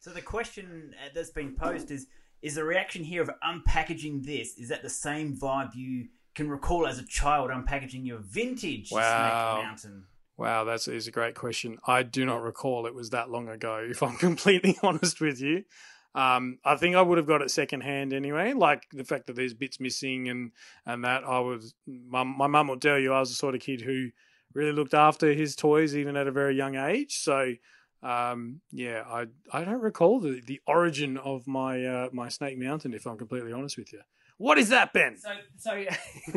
[0.00, 2.06] so the question uh, that's been posed is:
[2.42, 4.56] Is the reaction here of unpackaging this?
[4.58, 9.54] Is that the same vibe you can recall as a child unpackaging your vintage Wow.
[9.54, 10.04] Snake Mountain?
[10.38, 11.78] Wow, that's is a great question.
[11.86, 13.86] I do not recall it was that long ago.
[13.88, 15.64] If I'm completely honest with you,
[16.14, 18.52] um, I think I would have got it secondhand anyway.
[18.52, 20.52] Like the fact that there's bits missing and
[20.84, 23.60] and that I was my my mum will tell you I was the sort of
[23.62, 24.10] kid who
[24.56, 27.18] really looked after his toys even at a very young age.
[27.18, 27.54] So
[28.02, 32.94] um, yeah, I I don't recall the, the origin of my uh, my Snake Mountain.
[32.94, 34.00] If I'm completely honest with you,
[34.38, 35.16] what is that, Ben?
[35.16, 35.84] So, so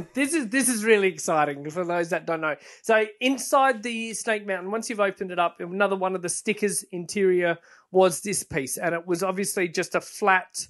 [0.14, 2.56] this is this is really exciting for those that don't know.
[2.82, 6.84] So inside the Snake Mountain, once you've opened it up, another one of the stickers
[6.92, 7.58] interior
[7.92, 10.66] was this piece, and it was obviously just a flat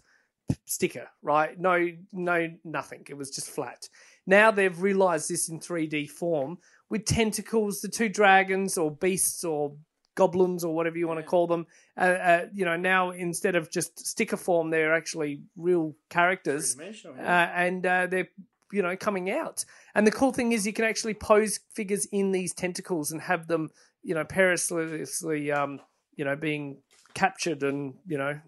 [0.66, 1.60] sticker, right?
[1.60, 3.06] No, no, nothing.
[3.10, 3.88] It was just flat.
[4.26, 6.58] Now they've realised this in 3D form
[6.90, 9.74] with tentacles, the two dragons or beasts or
[10.16, 11.66] goblins or whatever you want to call them.
[11.98, 16.76] Uh, uh, you know, now instead of just sticker form, they're actually real characters
[17.18, 18.28] uh, and uh, they're
[18.72, 19.64] you know coming out.
[19.96, 23.48] And the cool thing is you can actually pose figures in these tentacles and have
[23.48, 23.70] them
[24.04, 25.80] you know perilously um,
[26.16, 26.82] you know being
[27.14, 28.40] captured and you know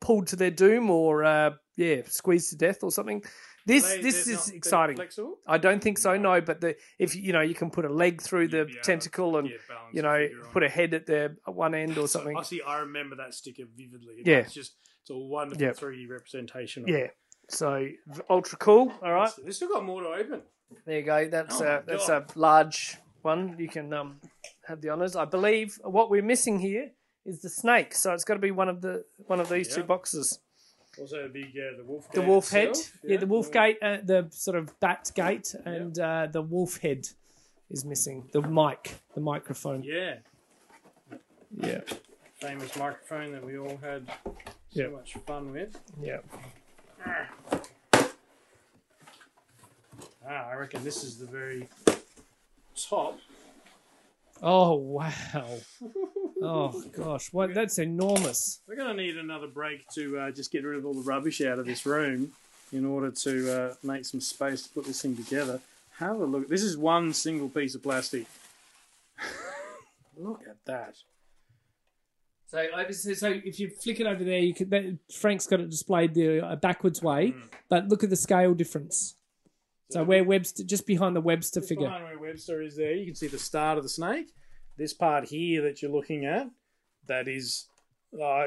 [0.00, 3.22] pulled to their doom or uh, yeah squeezed to death or something.
[3.66, 4.96] This They- this is not- exciting.
[4.96, 5.38] Flexible?
[5.46, 6.40] I don't think so, no.
[6.40, 8.82] But the if you know you can put a leg through the You'd be able
[8.82, 9.56] to, tentacle and yeah,
[9.92, 12.36] you know put a head at the at one end or something.
[12.36, 12.62] I see.
[12.62, 14.22] I remember that sticker vividly.
[14.24, 14.38] Yeah.
[14.38, 15.72] it's just it's a wonderful Yeah.
[15.72, 16.84] 3D representation.
[16.84, 17.08] Of Yeah.
[17.48, 17.88] So
[18.30, 18.92] ultra cool.
[19.02, 19.32] All right.
[19.44, 20.42] They still got more to open.
[20.84, 21.28] There you go.
[21.28, 22.32] That's Oh a that's God.
[22.34, 23.56] a large one.
[23.58, 24.20] You can um,
[24.68, 25.16] have the honors.
[25.16, 26.92] I believe what we're missing here
[27.24, 27.94] is the snake.
[27.94, 30.38] So it's got to be one of the one of these two boxes.
[31.00, 32.10] Also, the big uh, the wolf.
[32.12, 32.98] The gate wolf head, itself.
[33.04, 37.06] yeah, the wolf gate, uh, the sort of bat gate, and uh, the wolf head
[37.70, 38.28] is missing.
[38.32, 39.82] The mic, the microphone.
[39.82, 40.16] Yeah,
[41.56, 41.80] Yeah,
[42.40, 44.34] famous microphone that we all had so
[44.82, 44.88] Yeah.
[44.88, 45.78] much fun with.
[46.00, 46.18] yeah.
[50.28, 51.68] Ah, I reckon this is the very
[52.88, 53.18] top.
[54.42, 55.58] Oh wow.
[56.42, 57.54] Oh gosh, what?
[57.54, 58.60] That's enormous.
[58.68, 61.40] We're going to need another break to uh, just get rid of all the rubbish
[61.40, 62.32] out of this room
[62.72, 65.60] in order to uh, make some space to put this thing together.
[65.98, 66.48] Have a look.
[66.48, 68.26] This is one single piece of plastic.
[70.16, 70.96] look at that.
[72.48, 72.64] So,
[73.14, 74.70] so if you flick it over there, you could.
[74.70, 77.34] That, Frank's got it displayed the uh, backwards way,
[77.68, 79.16] but look at the scale difference.
[79.90, 81.86] So where Webstor, just behind the Webstor Just figure.
[81.86, 84.32] behind where Webstor is there, you can see the start of the snake.
[84.76, 86.48] This part here that you're looking at,
[87.06, 87.66] that is,
[88.14, 88.44] uh,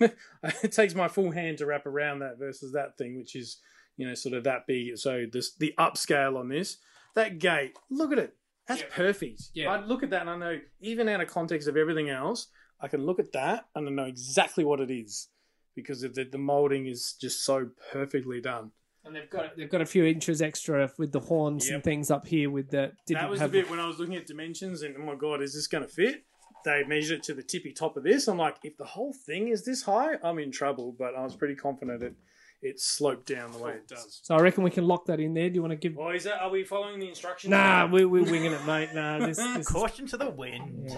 [0.00, 3.58] it takes my full hand to wrap around that versus that thing, which is,
[3.96, 4.96] you know, sort of that big.
[4.98, 6.78] So this the upscale on this.
[7.14, 7.76] that gate.
[7.90, 8.36] Look at it.
[8.68, 8.86] That's Yeah.
[8.92, 9.42] perfect.
[9.54, 9.70] Yeah.
[9.70, 12.48] I look at that and I know, even out of context of everything else,
[12.80, 15.28] I can look at that and I know exactly what it is
[15.74, 18.72] because the, the molding is just so perfectly done.
[19.06, 21.74] And they've got they've got a few inches extra with the horns Yep.
[21.74, 22.92] and things up here with the.
[23.06, 25.14] Didn't that was have the bit when I was looking at dimensions and oh my
[25.14, 26.24] god, is this going to fit?
[26.64, 28.26] They measured it to the tippy top of this.
[28.26, 30.94] I'm like, if the whole thing is this high, I'm in trouble.
[30.98, 32.14] But I was pretty confident it
[32.62, 34.20] it sloped down the way it does.
[34.22, 35.48] So I reckon we can lock that in there.
[35.48, 35.94] Do you want to give?
[35.94, 36.40] Well, is that?
[36.40, 37.50] Are we following the instructions?
[37.50, 38.90] Nah, we, we're winging it, mate.
[38.94, 40.90] Nah, this, this is Caution to the wind.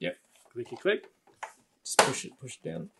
[0.00, 0.16] Yep.
[0.54, 1.10] Clicky click.
[1.84, 2.90] just push it, push it down.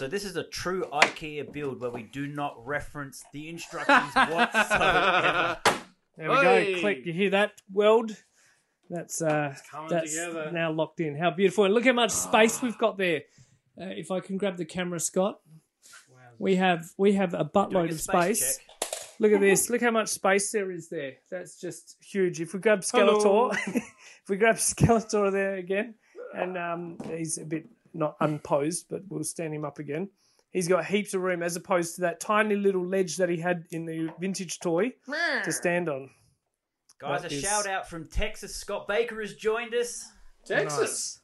[0.00, 5.58] So this is a true IKEA build where we do not reference the instructions whatsoever.
[6.16, 6.74] There we Hey!
[6.74, 6.80] go.
[6.80, 7.04] Click.
[7.04, 8.16] You hear that weld?
[8.88, 10.50] That's uh, coming that's together.
[10.52, 11.16] now locked in.
[11.16, 11.64] How beautiful!
[11.66, 13.24] And look how much space we've got there.
[13.78, 15.38] Uh, if I can grab the camera, Scott,
[16.38, 18.58] we have we have a buttload Doing a of space space.
[19.18, 19.68] Look at this.
[19.68, 21.16] Look how much space there is there.
[21.30, 22.40] That's just huge.
[22.40, 23.18] If we grab Hello.
[23.18, 25.94] Skeletor, if we grab Skeletor there again,
[26.34, 30.08] and um, he's a bit not unposed, but we'll stand him up again.
[30.52, 33.64] He's got heaps of room as opposed to that tiny little ledge that he had
[33.70, 34.92] in the vintage toy
[35.44, 36.10] to stand on.
[37.00, 38.56] Guys, That a is- shout out from Texas.
[38.56, 40.04] Scott Baker has joined us.
[40.44, 41.20] Texas.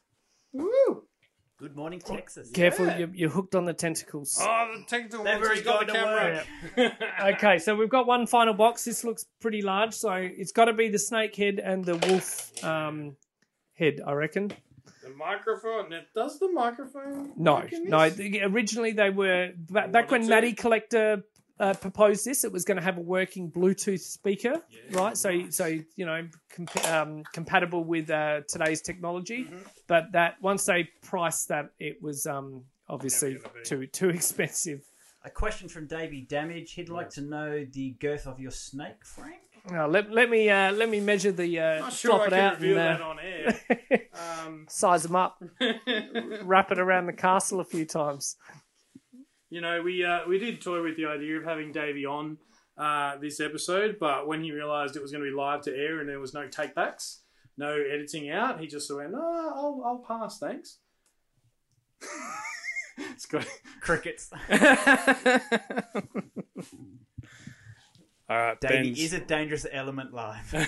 [0.53, 1.03] Woo!
[1.59, 2.51] Good morning, Texas.
[2.51, 2.97] Careful, Yeah.
[2.99, 4.37] you're, you're hooked on the tentacles.
[4.39, 5.95] Oh, the technical They've ones already got the gone
[6.35, 6.45] to
[6.75, 6.97] camera.
[7.35, 8.85] Okay, so we've got one final box.
[8.85, 12.63] This looks pretty large, so it's got to be the snake head and the wolf
[12.63, 13.17] um,
[13.73, 14.51] head, I reckon.
[15.07, 15.89] The microphone.
[15.89, 17.33] Now, does the microphone?
[17.37, 18.09] No, no.
[18.09, 20.29] the- Originally, they were ba- back when wanted.
[20.29, 21.23] Matty Collector
[21.59, 22.43] uh, proposed this.
[22.43, 25.17] It was going to have a working Bluetooth speaker, right?
[25.17, 29.45] So, so you know, comp- um, compatible with uh, today's technology.
[29.45, 29.57] Mm-hmm.
[29.87, 33.63] But that once they priced that, it was um, obviously Never gonna be.
[33.63, 34.81] too too expensive.
[35.23, 36.73] A question from Davey Damage.
[36.73, 39.41] He'd like to know the girth of your snake, Frank.
[39.69, 42.29] Now, let, let me uh, let me measure the uh, Not sure drop I it
[42.29, 44.01] can out reveal and that uh, on air.
[44.45, 45.43] um, size them up,
[46.43, 48.37] wrap it around the castle a few times.
[49.49, 52.37] you know, we uh, we did toy with the idea of having Davey on
[52.77, 55.99] uh, this episode, but when he realised it was going to be live to air
[55.99, 57.19] and there was no takebacks,
[57.57, 60.77] no editing out, he just went, "No, I'll, I'll pass, thanks."
[62.97, 63.45] it's got.
[63.81, 64.29] Crickets.
[68.29, 70.53] All right, Davey Ben's- is a dangerous element live.
[70.53, 70.67] is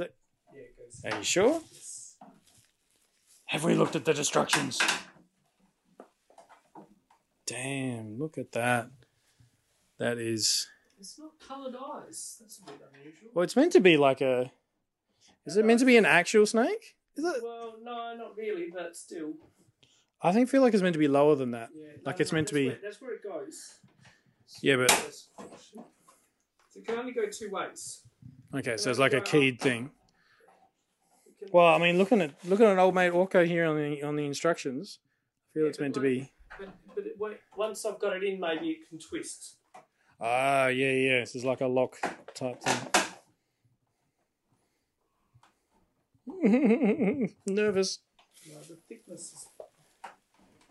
[0.00, 0.14] it?
[1.04, 1.60] Are you sure?
[3.46, 4.80] Have we looked at the destructions?
[7.46, 8.88] Damn, look at that.
[9.98, 10.66] That is.
[10.98, 12.38] It's not coloured eyes.
[12.40, 13.28] That's a bit unusual.
[13.34, 14.50] Well, it's meant to be like a.
[15.44, 16.96] Is it meant to be an actual snake?
[17.16, 17.42] Is it?
[17.42, 19.34] Well, no, not really, but still.
[20.22, 21.68] I think feel like it's meant to be lower than that.
[21.74, 22.68] Yeah, Like no, it's no, meant to be.
[22.68, 23.74] Where, that's where it goes.
[24.62, 28.02] Yeah, but So it can only go two ways.
[28.54, 29.90] okay, so it's like a keyed thing.
[31.52, 34.24] Well, I mean, looking at looking at old mate Orko here on the on the
[34.24, 34.98] instructions,
[35.50, 36.32] I feel it's meant to be.
[36.58, 39.56] But, but it, wait, once I've got it in, maybe it can twist.
[40.20, 41.20] Ah, yeah, yeah.
[41.20, 41.96] This is like a lock
[42.34, 43.04] type thing.
[47.46, 47.98] Nervous.
[48.52, 49.46] No, the thickness is.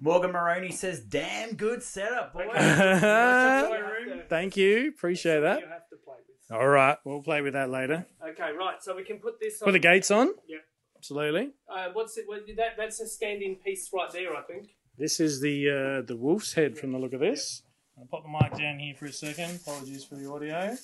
[0.03, 2.49] Morgan Maroney says, "Damn good setup, boy."
[4.27, 4.89] Thank you.
[4.89, 5.61] Appreciate that.
[5.61, 6.51] You have to play with.
[6.59, 8.05] All right, we'll play with that later.
[8.21, 8.83] Okay, right.
[8.83, 9.67] So we can put this on.
[9.67, 10.33] Put the gates on.
[10.45, 10.57] Yeah.
[10.97, 11.51] Absolutely.
[11.69, 12.25] Uh, what's it?
[12.27, 14.75] What, that, that's a stand-in piece right there, I think.
[14.97, 17.63] This is the uh, the wolf's head from the look of this.
[17.97, 19.61] I'll pop the mic down here for a second.
[19.65, 20.75] Apologies for the audio.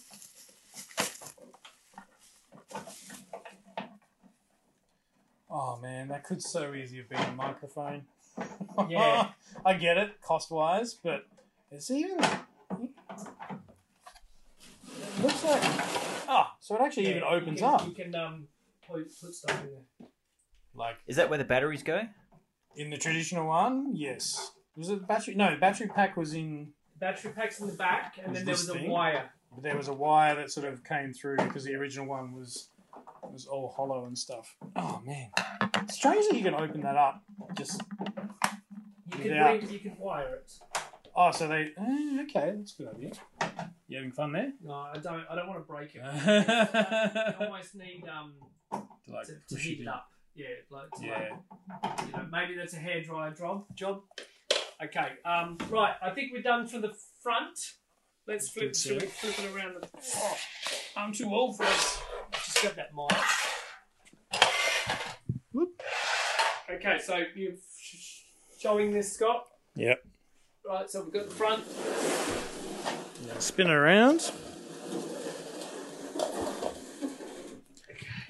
[5.49, 8.03] Oh man, that could so easy have been a microphone.
[8.87, 9.29] Yeah.
[9.65, 11.25] I get it, cost wise, but
[11.71, 12.19] it's even.
[12.19, 12.89] It
[15.21, 15.61] looks like.
[16.29, 17.87] ah, so it actually even opens you can, up.
[17.87, 18.47] You can um
[18.87, 20.07] put, put stuff in there.
[20.73, 22.03] Like Is that where the batteries go?
[22.75, 24.51] in the traditional one, yes.
[24.75, 25.35] Was it battery?
[25.35, 26.69] No, battery pack was in
[26.99, 29.29] Battery packs in the back, and then there this was a wire.
[29.53, 32.69] But there was a wire that sort of came through because the original one was
[33.31, 34.55] was all hollow and stuff.
[34.75, 35.29] Oh man,
[35.83, 37.23] it's strange that you can open that up.
[37.57, 37.81] Just
[39.11, 39.51] You can Yeah.
[39.51, 40.51] re- you can wire it.
[41.15, 43.11] oh, so they eh, okay, that's a good idea.
[43.87, 44.53] You having fun there?
[44.63, 45.23] No, I don't.
[45.29, 46.01] I don't want to break it.
[46.03, 48.33] I almost need um
[49.07, 50.07] like to, to heat it it up.
[50.35, 51.29] Yeah, like, to Yeah.
[51.83, 53.65] like you know, maybe that's a hairdryer job.
[53.75, 54.01] Job.
[54.83, 55.07] Okay.
[55.25, 55.57] Um.
[55.69, 55.95] Right.
[56.01, 57.57] I think we're done for the front.
[58.27, 58.75] Let's flip.
[58.75, 59.89] Should we flip it around the?
[60.17, 60.37] Oh,
[60.95, 61.99] I'm too old for this.
[62.61, 64.41] Just grab that mic.
[65.53, 65.81] Whoop.
[66.69, 67.53] Okay, so you're
[68.59, 69.45] showing this, Scott.
[69.75, 70.03] Yep.
[70.67, 71.63] Right, so we've got the front.
[73.41, 74.31] Spin it around.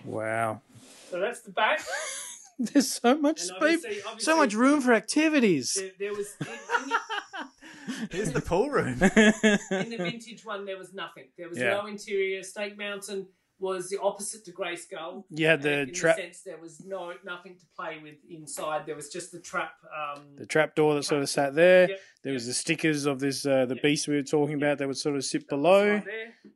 [0.06, 0.62] Wow.
[1.10, 1.82] So that's the back.
[2.60, 5.74] There's so much And space, obviously- so much room for activities.
[5.76, 6.48] There, there was in,
[6.84, 8.94] in, the, Here's the pool room.
[9.02, 10.66] in the vintage one.
[10.66, 11.26] There was nothing.
[11.38, 11.72] There was Yeah.
[11.72, 12.44] no interior.
[12.44, 13.28] Snake Mountain
[13.60, 15.24] was the opposite to Grayskull.
[15.30, 18.86] You had the in trap, the sense there was no nothing to play with inside.
[18.86, 19.74] There was just the trap.
[19.86, 21.90] Um, the trap door that sort of sat there.
[21.90, 23.84] Yep, There was the stickers of this uh, the Yep.
[23.84, 25.94] beast we were talking about that would sort of sit that below.
[25.96, 26.06] right.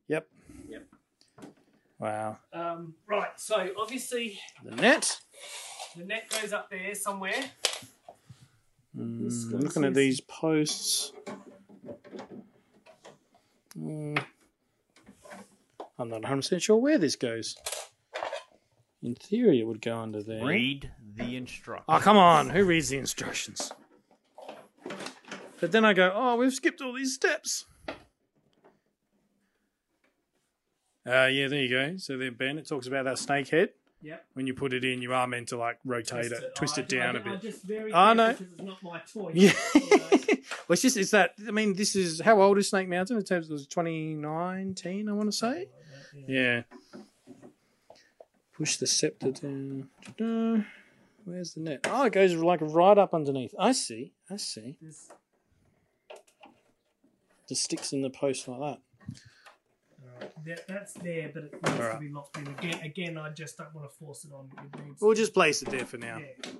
[0.07, 0.27] Yep.
[0.69, 0.85] Yep.
[1.99, 2.37] Wow.
[2.53, 3.37] Um, right.
[3.39, 5.19] So obviously The net.
[5.97, 7.51] the net goes up there somewhere.
[8.97, 11.11] Mm, looking at these posts.
[13.77, 14.23] Mm,
[15.99, 17.55] I'm not 100% sure where this goes.
[19.01, 20.45] In theory, it would go under there.
[20.45, 21.85] Read the instructions.
[21.89, 22.49] Oh, come on.
[22.49, 23.71] Who reads the instructions?
[25.59, 27.65] But then I go, oh, we've skipped all these steps.
[31.05, 31.97] Uh, yeah, there you go.
[31.97, 33.69] So then, Ben, it talks about that snake head.
[34.01, 34.25] Yep.
[34.33, 36.89] When you put it in, you are meant to like rotate it, twist I it
[36.89, 37.41] do- down I a do- I bit.
[37.41, 38.31] just very I careful know.
[38.33, 39.31] because it's not my toy.
[39.33, 39.53] Yeah.
[40.67, 43.17] Well, it's just, it's that, I mean, this is, how old is Snake Mountain?
[43.17, 45.67] In terms of 2019, I want to say.
[46.27, 46.63] Yeah.
[48.55, 49.89] Push the scepter down.
[50.17, 50.63] Da-da.
[51.25, 51.87] Where's the net?
[51.89, 53.53] Oh, it goes like right up underneath.
[53.57, 54.13] I see.
[54.29, 54.77] I see.
[54.81, 55.09] This-
[57.47, 58.79] Just sticks in the post like that.
[60.45, 61.93] that, that's there, but it needs Alright.
[61.93, 62.47] to be locked in.
[62.47, 64.49] Again, again, I just don't want to force it on.
[64.87, 66.17] It We'll just place it there for now.
[66.19, 66.51] yeah, yeah.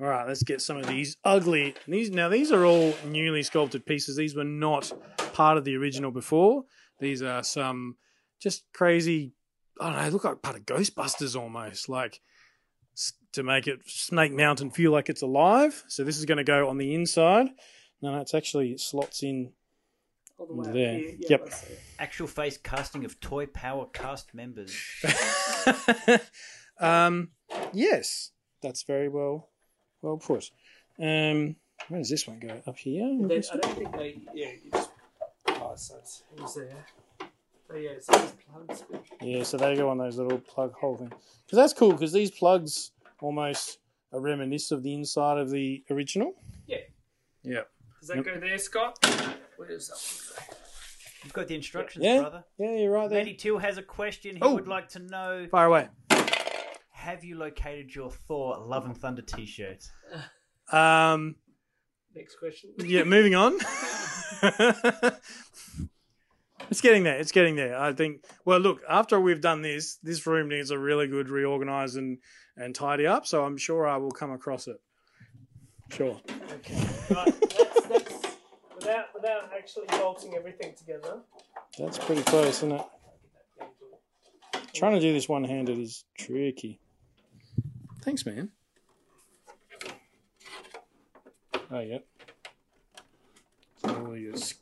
[0.00, 1.74] All right, let's get some of these ugly.
[1.86, 4.16] These now these are all newly sculpted pieces.
[4.16, 4.92] These were not
[5.34, 6.64] part of the original before.
[6.98, 7.96] These are some
[8.44, 9.32] just crazy.
[9.80, 10.08] I don't know.
[10.10, 12.20] Look like part of Ghostbusters almost, like
[13.32, 15.82] to make it Snake Mountain feel like it's alive.
[15.88, 17.48] So this is going to go on the inside.
[18.00, 19.50] No, no, it's actually it slots in
[20.38, 20.98] All the way up there.
[20.98, 21.16] here.
[21.18, 21.42] Yeah, Yep.
[21.46, 21.80] I see it.
[21.98, 24.72] Actual face casting of Toy Power cast members.
[26.78, 27.30] um,
[27.72, 28.30] yes,
[28.62, 29.48] that's very well
[30.02, 30.50] well put.
[31.00, 31.56] Um,
[31.88, 32.62] where does this one go?
[32.66, 33.08] Up here?
[33.26, 34.20] They- I don't think they.
[34.34, 34.90] Yeah, you just.
[35.48, 36.86] Oh, so it's, it was there.
[37.72, 38.84] Oh, yeah, so these plugs.
[39.22, 41.12] Yeah, so they go on those little plug hole things.
[41.46, 43.78] Because that's cool, because these plugs almost
[44.12, 46.34] are reminiscent of the inside of the original.
[46.66, 46.78] Yeah.
[47.42, 47.62] Yeah.
[48.00, 48.24] Does that Yep.
[48.26, 48.98] go there, Scott?
[49.56, 50.54] Where does that go?
[51.24, 52.20] You've got the instructions, Yeah.
[52.20, 52.44] brother.
[52.58, 53.20] Yeah, you're right there.
[53.20, 54.36] Lady Till has a question.
[54.36, 54.54] He Oh.
[54.54, 55.88] would like to know Fire away.
[56.90, 59.84] Have you located your Thor Love and Thunder t shirt?
[60.70, 61.36] Um,
[62.14, 62.74] Next question.
[62.78, 63.58] yeah, moving on.
[66.70, 67.18] it's getting there.
[67.18, 67.78] It's getting there.
[67.78, 68.24] I think.
[68.44, 72.18] Well, look, after we've done this, this room needs a really good reorganize and,
[72.56, 73.26] and tidy up.
[73.26, 74.76] So I'm sure I will come across it.
[75.90, 76.20] Sure.
[77.10, 78.26] right, that's, that's
[78.74, 81.20] without without actually bolting everything together.
[81.78, 82.82] That's pretty close, isn't it?
[84.74, 86.80] Trying to do this one handed is tricky.
[88.02, 88.50] Thanks, man.
[91.70, 92.04] Oh, yep.
[93.78, 94.54] So all your s-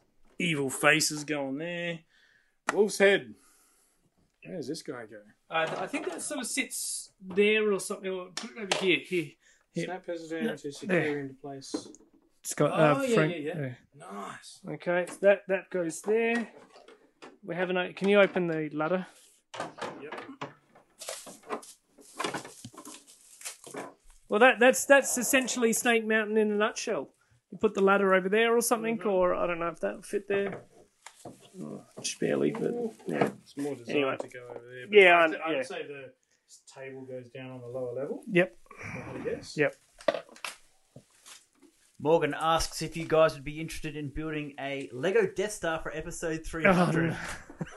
[0.42, 2.00] evil faces going there.
[2.72, 3.34] Wolf's head.
[4.44, 5.18] Where's this guy go?
[5.50, 8.10] Uh, I think that sort of sits there or something.
[8.10, 8.98] Or put it over here.
[9.04, 9.30] Here.
[9.72, 9.84] Here.
[9.84, 11.20] Snap down to There.
[11.20, 11.88] into place.
[12.40, 12.72] It's got.
[12.72, 13.54] Oh, uh, yeah, Frank- yeah, yeah.
[13.54, 13.78] there.
[13.98, 14.60] Nice.
[14.68, 16.48] Okay, so that that goes there.
[17.44, 17.94] We have an.
[17.94, 19.06] Can you open the ladder?
[20.02, 20.20] Yep.
[24.28, 27.10] Well, that that's that's essentially Snake Mountain in a nutshell.
[27.52, 29.08] You put the ladder over there or something, mm-hmm.
[29.08, 30.62] or I don't know if that will fit there.
[31.62, 32.72] Oh, just barely, but
[33.06, 33.28] yeah.
[33.42, 34.16] It's more designed Anyway.
[34.16, 34.86] to go over there.
[35.02, 35.62] Yeah, I'd, I- I'd yeah.
[35.62, 36.12] say the
[36.74, 38.24] table goes down on the lower level.
[38.28, 38.56] Yep.
[38.82, 39.56] I guess.
[39.56, 39.76] Yep.
[42.00, 45.94] Morgan asks if you guys would be interested in building a Lego Death Star for
[45.94, 47.16] episode 300.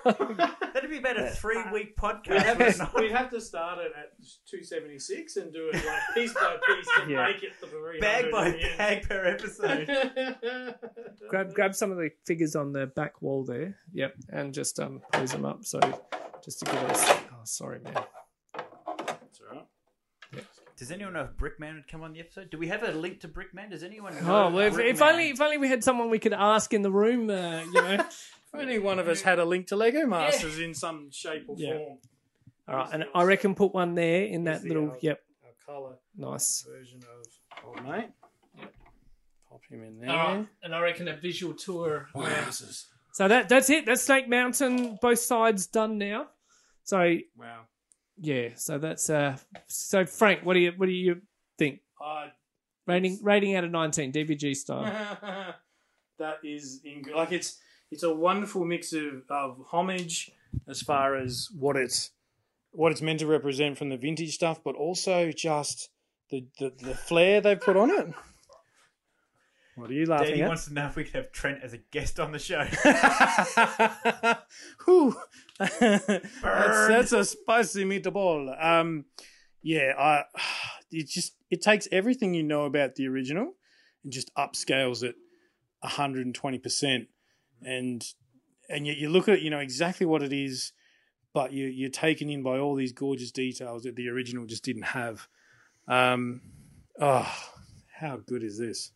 [0.05, 2.41] That'd be about a three week We'd podcast.
[2.43, 4.11] have, to, we'd have to start it at
[4.49, 7.27] 276 and do it like piece by piece to Yeah.
[7.27, 8.77] make it the 300 bag by in the end.
[8.77, 10.75] bag per episode.
[11.29, 13.77] grab grab some of the figures on the back wall there.
[13.93, 15.65] Yep, and just um pose them up.
[15.65, 15.79] So
[16.43, 17.09] just to give us.
[17.31, 17.93] Oh, sorry, man.
[18.55, 19.65] That's all right.
[20.77, 22.49] Does anyone know if Brickman would come on the episode?
[22.49, 23.69] Do we have a link to Brickman?
[23.71, 24.21] Does anyone know?
[24.47, 25.11] Oh, well, if, if Brickman?
[25.13, 27.29] only if only we had someone we could ask in the room.
[27.29, 28.05] Uh, you know.
[28.55, 31.55] If only one of us had a link to Lego Masters in some shape or
[31.57, 31.77] Yeah.
[31.77, 31.97] form.
[32.67, 34.91] All right, and I reckon put one there in Here's that the, little.
[34.91, 36.61] uh, Yep, A colour nice.
[36.63, 38.09] version of Old Mate.
[39.49, 40.09] Pop him in there.
[40.09, 42.07] All right, and I reckon a visual tour.
[42.15, 42.85] uh, Wowzers.
[43.13, 43.85] So that that's it.
[43.85, 44.97] That's Snake Mountain.
[45.01, 46.27] Both sides done now.
[46.83, 47.61] So Wow.
[48.19, 49.37] yeah, so that's uh.
[49.67, 51.21] So Frank, what do you what do you
[51.57, 51.81] think?
[52.03, 52.27] Uh,
[52.87, 55.55] Rating rating out of nineteen, DVG style.
[56.17, 57.59] That is in, like it's
[57.91, 60.31] it's a wonderful mix of, of homage
[60.67, 62.11] as far as what it's
[62.71, 65.89] what it's meant to represent from the vintage stuff, but also just
[66.29, 68.07] the the, the flair they've put on it.
[69.75, 70.47] What are you laughing Daddy at?
[70.47, 72.63] wants to know if we could have Trent as a guest on the show.
[74.85, 75.17] Whew.
[75.59, 78.55] that's, that's a spicy meatball.
[78.63, 79.05] Um,
[79.61, 80.23] yeah, I.
[80.91, 83.53] It just it takes everything you know about the original
[84.03, 85.15] and just upscales it
[85.83, 86.33] hundred
[87.63, 88.05] and
[88.69, 90.71] and yet you look at it, you know exactly what it is,
[91.33, 94.83] but you you're taken in by all these gorgeous details that the original just didn't
[94.83, 95.27] have.
[95.87, 96.41] Um,
[96.99, 97.31] oh,
[97.99, 98.91] how good is this?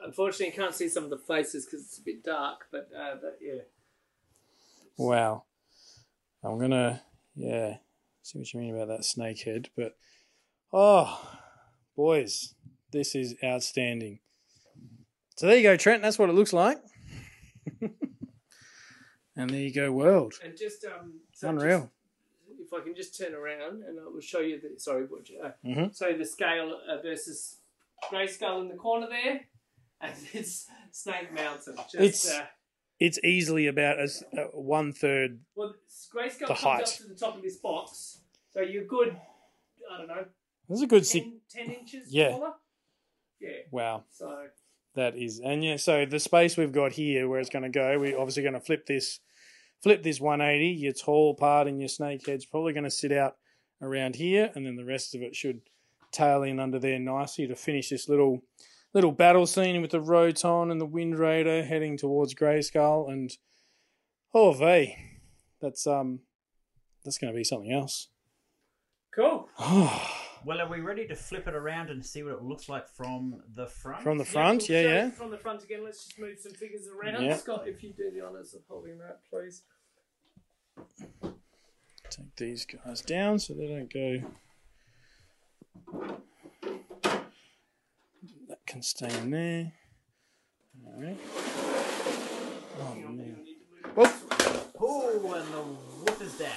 [0.00, 2.66] Unfortunately, you can't see some of the faces because it's a bit dark.
[2.72, 3.62] But, uh, but yeah,
[4.96, 5.44] Wow.
[6.44, 7.02] I'm gonna
[7.34, 7.76] yeah,
[8.22, 9.96] see what you mean about that snake head, but
[10.72, 11.38] oh
[11.96, 12.54] boys,
[12.90, 14.18] this is outstanding.
[15.36, 16.78] So there you go, Trent, that's what it looks like.
[19.36, 20.34] and there you go, world.
[20.44, 21.80] and just um, so Unreal.
[21.80, 21.90] just-
[22.60, 25.04] if I can just turn around and I will show you the sorry,
[25.42, 25.94] uh, Mhm.
[25.94, 27.58] so the scale uh, versus
[28.10, 29.40] Grayskull in the corner there,
[30.00, 31.76] and it's Snake Mountain.
[31.90, 32.46] Just, It's- uh,
[33.00, 35.40] It's easily about as uh, one third.
[35.56, 35.74] well,
[36.14, 36.82] Grayskull The comes height.
[36.82, 38.20] up to the top of this box,
[38.52, 39.16] so you're good.
[39.90, 40.26] I don't know,
[40.68, 41.26] That's a good six.
[41.50, 42.30] 10, 10 inches Yeah.
[42.30, 42.54] taller.
[43.40, 43.62] Yeah.
[43.72, 44.46] Wow, So
[44.94, 45.76] that is, and yeah.
[45.76, 48.60] So the space we've got here, where it's going to go, we're obviously going to
[48.60, 49.20] flip this,
[49.82, 50.68] flip this 180.
[50.68, 53.36] Your tall part and your snake head's probably going to sit out
[53.80, 55.60] around here, and then the rest of it should
[56.10, 58.42] tail in under there nicely to finish this little
[58.92, 63.30] little battle scene with the Roton and the Wind Raider heading towards Grayskull, and
[64.34, 65.20] oh vey,
[65.60, 66.20] that's um,
[67.04, 68.08] that's going to be something else.
[69.14, 69.48] cool.
[70.44, 73.42] well, are we ready to flip it around and see what it looks like from
[73.54, 74.02] the front?
[74.02, 75.06] From the front, we'll yeah, show yeah.
[75.08, 75.84] it From the front again.
[75.84, 77.22] Let's just move some figures around.
[77.24, 77.36] Yeah.
[77.36, 79.62] Scott, if you do the honours of holding that, please.
[82.10, 84.22] Take these guys down so they don't go.
[88.48, 89.72] That can stay in there.
[90.86, 91.18] All right.
[92.80, 93.36] Oh man,
[94.84, 96.50] Oh, and the whoop is down.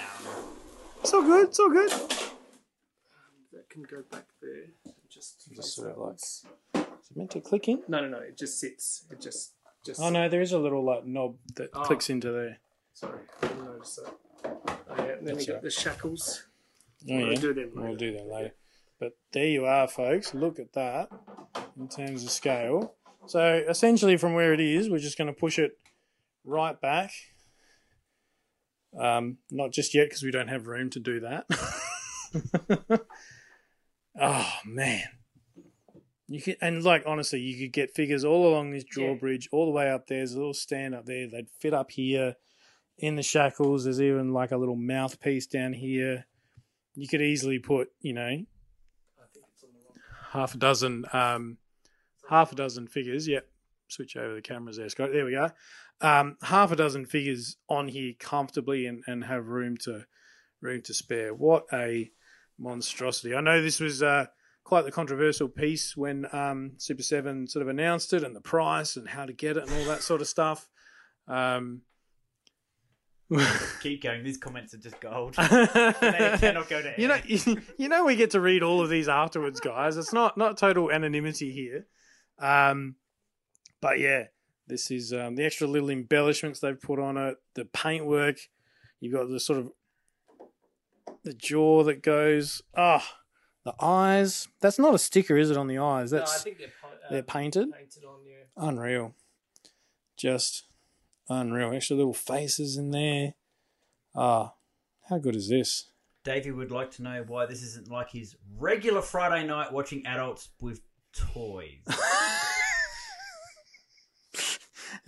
[1.01, 1.47] it's all good.
[1.49, 1.91] It's all good.
[3.75, 4.65] That can go back there.
[5.09, 6.45] Just, Just face sort of outwards.
[6.75, 7.81] Is it meant to click in?
[7.87, 8.17] No, no, no.
[8.19, 9.05] It just sits.
[9.11, 9.53] It just,
[9.85, 10.01] just.
[10.01, 11.81] Oh no, there is a little like knob that Oh.
[11.81, 12.57] clicks into there.
[12.93, 14.13] Sorry, I didn't notice that.
[14.45, 15.03] Oh, yeah.
[15.03, 15.61] And then That's we got right.
[15.63, 16.43] the shackles.
[17.09, 17.39] Oh, We'll yeah.
[17.39, 17.97] do them We'll later.
[17.97, 18.51] do that later.
[18.99, 20.33] But there you are, folks.
[20.33, 21.09] Look at that
[21.77, 22.93] in terms of scale.
[23.27, 25.77] So essentially, from where it is, we're just going to push it
[26.45, 27.11] right back.
[28.97, 31.45] Um, not just yet because we don't have room to do that.
[34.19, 35.03] oh man,
[36.27, 39.71] you could and like honestly, you could get figures all along this drawbridge, all the
[39.71, 40.19] way up there.
[40.19, 41.27] There's a little stand up there.
[41.27, 42.35] They'd fit up here
[42.97, 43.83] in the shackles.
[43.83, 46.25] There's even like a little mouthpiece down here.
[46.95, 49.99] You could easily put, you know, I think it's on the
[50.31, 51.57] half a dozen, um,
[52.29, 53.27] half a dozen figures.
[53.27, 53.47] Yep.
[53.87, 55.09] Switch over the cameras there, Scott.
[55.11, 55.51] There we go.
[56.01, 60.05] Um, half a dozen figures on here comfortably and, and have room to
[60.61, 61.33] room to spare.
[61.33, 62.11] What a
[62.57, 63.35] monstrosity!
[63.35, 64.27] I know this was uh,
[64.63, 69.07] quite the controversial piece when um, Super7 sort of announced it and the price and
[69.07, 70.67] how to get it and all that sort of stuff.
[71.27, 71.81] Um,
[73.81, 74.23] Keep going.
[74.23, 75.35] These comments are just gold.
[75.37, 77.55] they cannot go to you know, air.
[77.77, 79.97] you know, we get to read all of these afterwards, guys.
[79.97, 81.87] It's not not total anonymity here,
[82.37, 82.95] um,
[83.81, 84.25] but yeah,
[84.67, 88.37] this is um, the extra little embellishments they've put on it, the paintwork.
[88.99, 89.71] You've got the sort of
[91.23, 92.61] the jaw that goes.
[92.75, 93.17] Ah,
[93.63, 94.47] the eyes.
[94.61, 95.57] That's not a sticker, is it?
[95.57, 97.71] On the eyes, No, I that's think they're, uh, they're painted.
[97.71, 98.19] painted on.
[98.25, 98.43] Yeah.
[98.67, 99.15] Unreal,
[100.17, 100.65] just
[101.29, 101.73] unreal.
[101.73, 103.33] Extra little faces in there.
[104.15, 104.53] Ah,
[105.09, 105.89] how good is this?
[106.23, 110.49] Davey would like to know why this isn't like his regular Friday night watching adults
[110.59, 110.81] with
[111.13, 111.81] toys.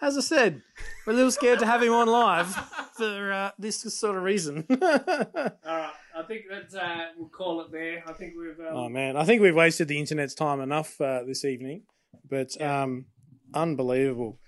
[0.00, 0.62] As I said,
[1.08, 2.48] we're a little scared to have him on live
[2.94, 4.66] for uh, this sort of reason.
[4.70, 5.90] All right.
[6.14, 8.02] I think that uh, we'll call it there.
[8.06, 8.58] I think we've.
[8.60, 11.84] Um, oh man, I think we've wasted the internet's time enough uh, this evening,
[12.28, 13.06] but um,
[13.54, 14.38] unbelievable.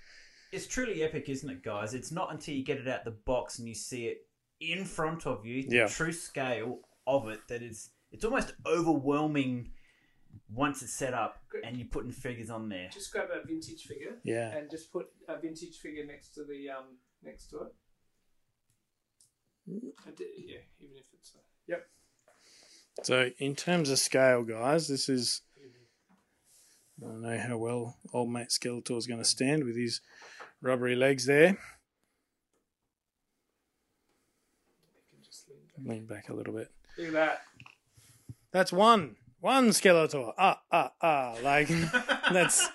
[0.51, 1.93] it's truly epic, isn't it, guys?
[1.93, 4.17] It's not until you get it out the box and you see it
[4.59, 5.87] in front of you, the Yeah.
[5.87, 9.71] true scale of it, that is it's almost overwhelming
[10.53, 12.89] once it's set up and you're putting figures on there.
[12.91, 16.69] just grab a vintage figure Yeah, and just put a vintage figure next to the
[16.69, 17.73] um next to it.
[19.69, 21.33] I yeah, even if it's.
[21.35, 21.87] Uh, yep.
[23.03, 25.41] So in terms of scale, guys, this is
[27.01, 30.01] I don't know how well old mate Skeletor is going to stand with his
[30.61, 31.57] rubbery legs there.
[35.83, 36.69] Lean back a little bit.
[36.97, 37.41] Look at that.
[38.51, 39.15] That's one.
[39.41, 40.33] One Skeletor.
[40.37, 41.35] Ah, ah, ah.
[41.43, 41.67] Like,
[42.31, 42.69] that's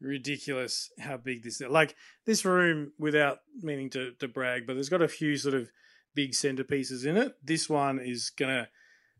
[0.00, 1.68] ridiculous how big this is.
[1.68, 5.70] Like, this room, without meaning to, to brag, but there's got a few sort of
[6.14, 7.32] big centerpieces in it.
[7.42, 8.68] This one is going to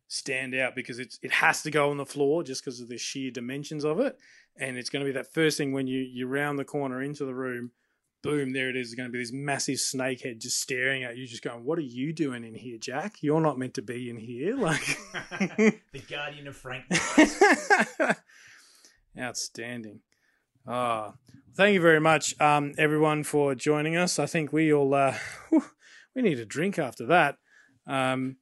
[0.08, 2.98] stand out because it's it has to go on the floor just because of the
[2.98, 4.18] sheer dimensions of it.
[4.58, 7.24] And it's going to be that first thing when you, you round the corner into
[7.24, 7.72] the room,
[8.22, 8.88] boom, there it is.
[8.88, 11.78] It's going to be this massive snake head just staring at you, just going, What
[11.78, 13.16] are you doing in here, Jack?
[13.20, 14.56] You're not meant to be in here.
[14.66, 14.98] Like,
[15.92, 16.84] the Guardian of Frank.
[19.18, 20.00] outstanding.
[20.66, 21.14] Ah,
[21.54, 24.18] thank you very much, um, everyone, for joining us.
[24.18, 25.16] I think we all uh,
[26.14, 27.36] we need a drink after that.
[27.86, 28.36] Um,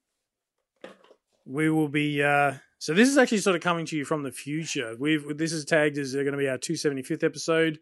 [1.45, 2.22] we will be.
[2.22, 4.95] Uh, so this is actually sort of coming to you from the future.
[4.99, 7.79] We've this is tagged as going to be our 275th episode.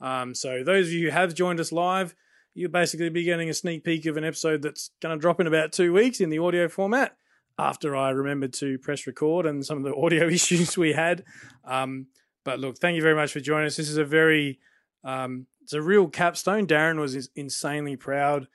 [0.00, 2.14] Um, so those of you who have joined us live,
[2.54, 5.46] you'll basically be getting a sneak peek of an episode that's going to drop in
[5.46, 7.16] about two weeks in the audio format.
[7.58, 11.24] After I remembered to press record and some of the audio issues we had.
[11.64, 12.06] Um,
[12.44, 13.76] but look, thank you very much for joining us.
[13.76, 14.58] This is a very,
[15.04, 16.66] um, it's a real capstone.
[16.66, 18.48] Darren was insanely proud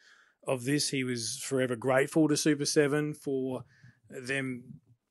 [0.47, 0.89] of this.
[0.89, 3.63] He was forever grateful to Super7 for
[4.09, 4.63] them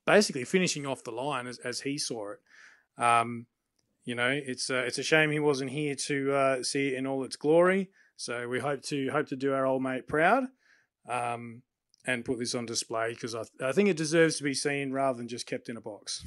[0.06, 3.02] basically finishing off the line as, as he saw it.
[3.02, 3.46] Um,
[4.04, 7.06] you know, it's uh, it's a shame he wasn't here to uh, see it in
[7.06, 7.90] all its glory.
[8.16, 10.44] So we hope to hope to do our old mate proud,
[11.08, 11.62] um,
[12.06, 15.18] and put this on display because I, I think it deserves to be seen rather
[15.18, 16.24] than just kept in a box.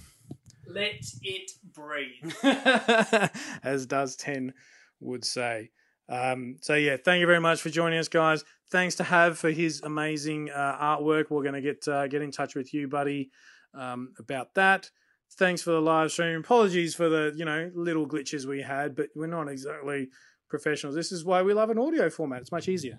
[0.68, 2.34] Let it breathe.
[3.64, 4.54] as does 10
[5.00, 5.72] would say.
[6.10, 8.44] Um, so, yeah, thank you very much for joining us, guys.
[8.70, 11.30] Thanks to Have for his amazing uh, artwork.
[11.30, 13.32] We're going to get uh, get in touch with you, buddy,
[13.74, 14.90] um, about that.
[15.36, 16.40] Thanks for the live stream.
[16.40, 20.10] Apologies for the you know little glitches we had, but we're not exactly
[20.50, 20.96] professionals.
[20.96, 22.42] This is why we love an audio format.
[22.42, 22.98] It's much easier.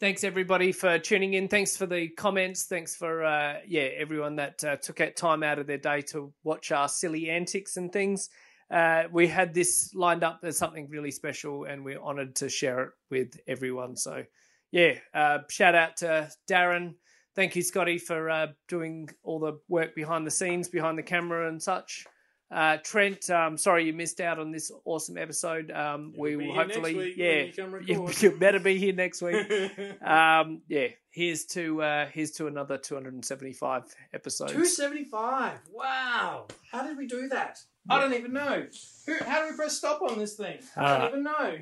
[0.00, 1.46] Thanks everybody for tuning in.
[1.46, 2.64] Thanks for the comments.
[2.64, 6.32] Thanks for uh, yeah everyone that uh, took out time out of their day to
[6.42, 8.28] watch our silly antics and things.
[8.70, 12.82] Uh, we had this lined up as something really special, and we're honoured to share
[12.82, 13.96] it with everyone.
[13.96, 14.24] So
[14.72, 16.94] yeah, uh, shout out to Darren.
[17.34, 21.48] Thank you, Scotty, for uh, doing all the work behind the scenes, behind the camera,
[21.48, 22.06] and such.
[22.50, 25.70] Uh, Trent, um, sorry you missed out on this awesome episode.
[25.70, 27.44] Um, we will hopefully, yeah,
[27.86, 29.46] you, you better be here next week.
[30.06, 34.52] um, yeah, here's to uh, here's to another 275 episodes.
[34.52, 35.60] 275.
[35.72, 36.48] Wow.
[36.70, 37.58] How did we do that?
[37.88, 38.66] I don't even know.
[39.06, 40.58] Who, how do we press stop on this thing?
[40.76, 41.56] I Uh, don't even know.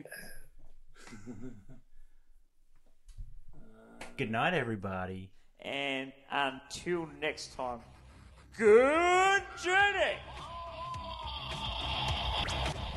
[4.17, 5.31] Good night, everybody.
[5.63, 7.81] And until next time,
[8.57, 10.17] good journey!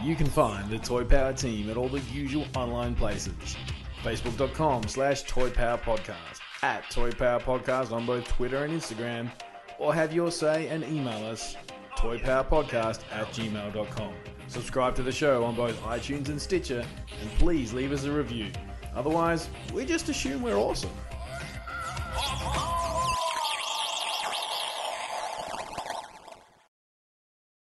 [0.03, 3.55] You can find the Toy Power team at all the usual online places.
[4.01, 9.30] Facebook.com slash Toy Power Podcast, at Toy Power Podcast on both Twitter and Instagram,
[9.80, 11.55] or have your say and email us
[11.97, 14.14] toypowerpodcast at gmail.com.
[14.47, 16.86] Subscribe to the show on both iTunes and Stitcher,
[17.22, 18.47] and please leave us a review.
[18.93, 20.91] Otherwise, we just assume we're awesome.
[22.16, 22.83] Oh, oh.